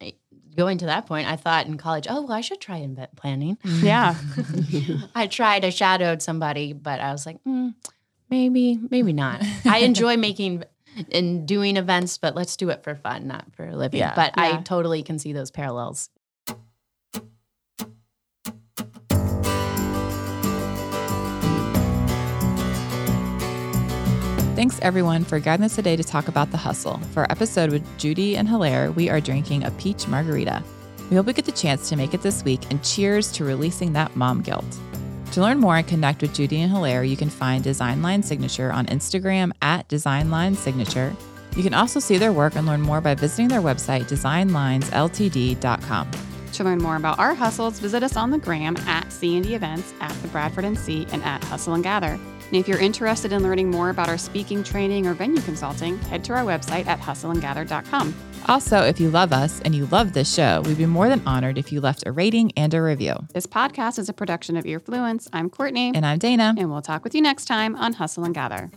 going 0.57 0.79
to 0.79 0.87
that 0.87 1.07
point, 1.07 1.29
I 1.29 1.37
thought 1.37 1.66
in 1.66 1.77
college, 1.77 2.07
oh, 2.09 2.23
well, 2.23 2.33
I 2.33 2.40
should 2.40 2.61
try 2.61 2.79
event 2.79 3.14
planning. 3.16 3.59
Yeah. 3.64 4.16
I 5.14 5.27
tried, 5.27 5.64
I 5.64 5.71
shadowed 5.71 6.23
somebody, 6.23 6.73
but 6.73 7.01
I 7.01 7.12
was 7.12 7.27
like, 7.27 7.42
mm, 7.45 7.75
maybe, 8.31 8.79
maybe 8.90 9.12
not. 9.12 9.42
I 9.64 9.79
enjoy 9.79 10.16
making 10.16 10.64
and 11.12 11.47
doing 11.47 11.77
events, 11.77 12.19
but 12.19 12.35
let's 12.35 12.57
do 12.57 12.71
it 12.71 12.83
for 12.83 12.95
fun, 12.95 13.27
not 13.27 13.45
for 13.55 13.66
a 13.69 13.77
living. 13.77 14.01
Yeah. 14.01 14.14
But 14.14 14.33
I 14.37 14.62
totally 14.62 15.03
can 15.03 15.19
see 15.19 15.33
those 15.33 15.51
parallels. 15.51 16.09
Thanks 24.57 24.81
everyone 24.81 25.23
for 25.23 25.38
guiding 25.38 25.66
us 25.66 25.75
today 25.75 25.97
to 25.97 26.03
talk 26.03 26.29
about 26.29 26.51
the 26.51 26.57
hustle. 26.57 26.97
For 27.12 27.21
our 27.21 27.31
episode 27.31 27.71
with 27.71 27.85
Judy 27.99 28.38
and 28.38 28.49
Hilaire, 28.49 28.90
we 28.90 29.11
are 29.11 29.21
drinking 29.21 29.64
a 29.64 29.71
peach 29.73 30.09
margarita. 30.09 30.62
We 31.11 31.16
hope 31.16 31.27
we 31.27 31.35
get 31.35 31.45
the 31.45 31.53
chance 31.53 31.90
to 31.90 31.97
make 31.97 32.14
it 32.14 32.23
this 32.23 32.42
week 32.42 32.62
and 32.71 32.83
cheers 32.83 33.31
to 33.33 33.45
releasing 33.45 33.92
that 33.92 34.16
mom 34.16 34.40
guilt. 34.40 34.64
To 35.33 35.42
learn 35.42 35.59
more 35.59 35.77
and 35.77 35.87
connect 35.87 36.23
with 36.23 36.33
Judy 36.33 36.62
and 36.62 36.73
Hilaire, 36.73 37.05
you 37.05 37.19
can 37.19 37.29
find 37.29 37.62
Design 37.62 38.01
Line 38.01 38.23
Signature 38.23 38.73
on 38.73 38.87
Instagram 38.87 39.53
at 39.61 39.87
Design 39.88 40.31
Line 40.31 40.55
Signature. 40.55 41.14
You 41.55 41.62
can 41.62 41.75
also 41.75 42.01
see 42.01 42.16
their 42.16 42.33
work 42.33 42.57
and 42.57 42.66
learn 42.66 42.81
more 42.81 43.03
by 43.03 43.14
visiting 43.14 43.49
their 43.49 43.61
website, 43.61 44.05
designlinesltd.com. 44.05 46.11
To 46.53 46.64
learn 46.64 46.79
more 46.79 46.97
about 46.97 47.19
our 47.19 47.35
hustles, 47.35 47.79
visit 47.79 48.03
us 48.03 48.16
on 48.16 48.31
the 48.31 48.38
gram 48.38 48.79
at 48.87 49.12
C&D 49.12 49.55
Events, 49.55 49.92
at 50.01 50.14
the 50.23 50.29
Bradford 50.29 50.64
NC, 50.64 51.12
and 51.12 51.23
at 51.25 51.45
Hustle 51.45 51.75
and 51.75 51.85
Gather. 51.85 52.19
And 52.46 52.56
if 52.56 52.68
you're 52.68 52.78
interested 52.80 53.32
in 53.32 53.42
learning 53.42 53.70
more 53.70 53.90
about 53.90 54.09
our 54.09 54.16
speaking, 54.18 54.62
training, 54.62 55.06
or 55.06 55.14
venue 55.14 55.42
consulting, 55.42 55.98
head 56.02 56.22
to 56.24 56.32
our 56.32 56.44
website 56.44 56.87
at 56.87 57.00
hustleandgather.com. 57.00 58.14
Also, 58.48 58.78
if 58.82 59.00
you 59.00 59.11
love 59.11 59.32
us 59.32 59.61
and 59.62 59.74
you 59.74 59.87
love 59.87 60.12
this 60.12 60.32
show, 60.32 60.62
we'd 60.64 60.78
be 60.78 60.87
more 60.87 61.09
than 61.09 61.20
honored 61.26 61.59
if 61.59 61.72
you 61.72 61.80
left 61.80 62.06
a 62.06 62.12
rating 62.12 62.52
and 62.56 62.72
a 62.74 62.80
review. 62.80 63.14
This 63.35 63.46
podcast 63.46 63.98
is 63.98 64.09
a 64.09 64.12
production 64.12 64.56
of 64.56 64.64
Earfluence. 64.64 65.26
I'm 65.32 65.50
Courtney, 65.50 65.90
And 65.94 66.06
I'm 66.06 66.18
Dana. 66.18 66.54
and 66.56 66.70
we'll 66.70 66.82
talk 66.82 67.02
with 67.02 67.14
you 67.16 67.22
next 67.22 67.46
time 67.46 67.74
on 67.74 67.94
Hustle 67.94 68.22
and 68.22 68.32
Gather. 68.35 68.70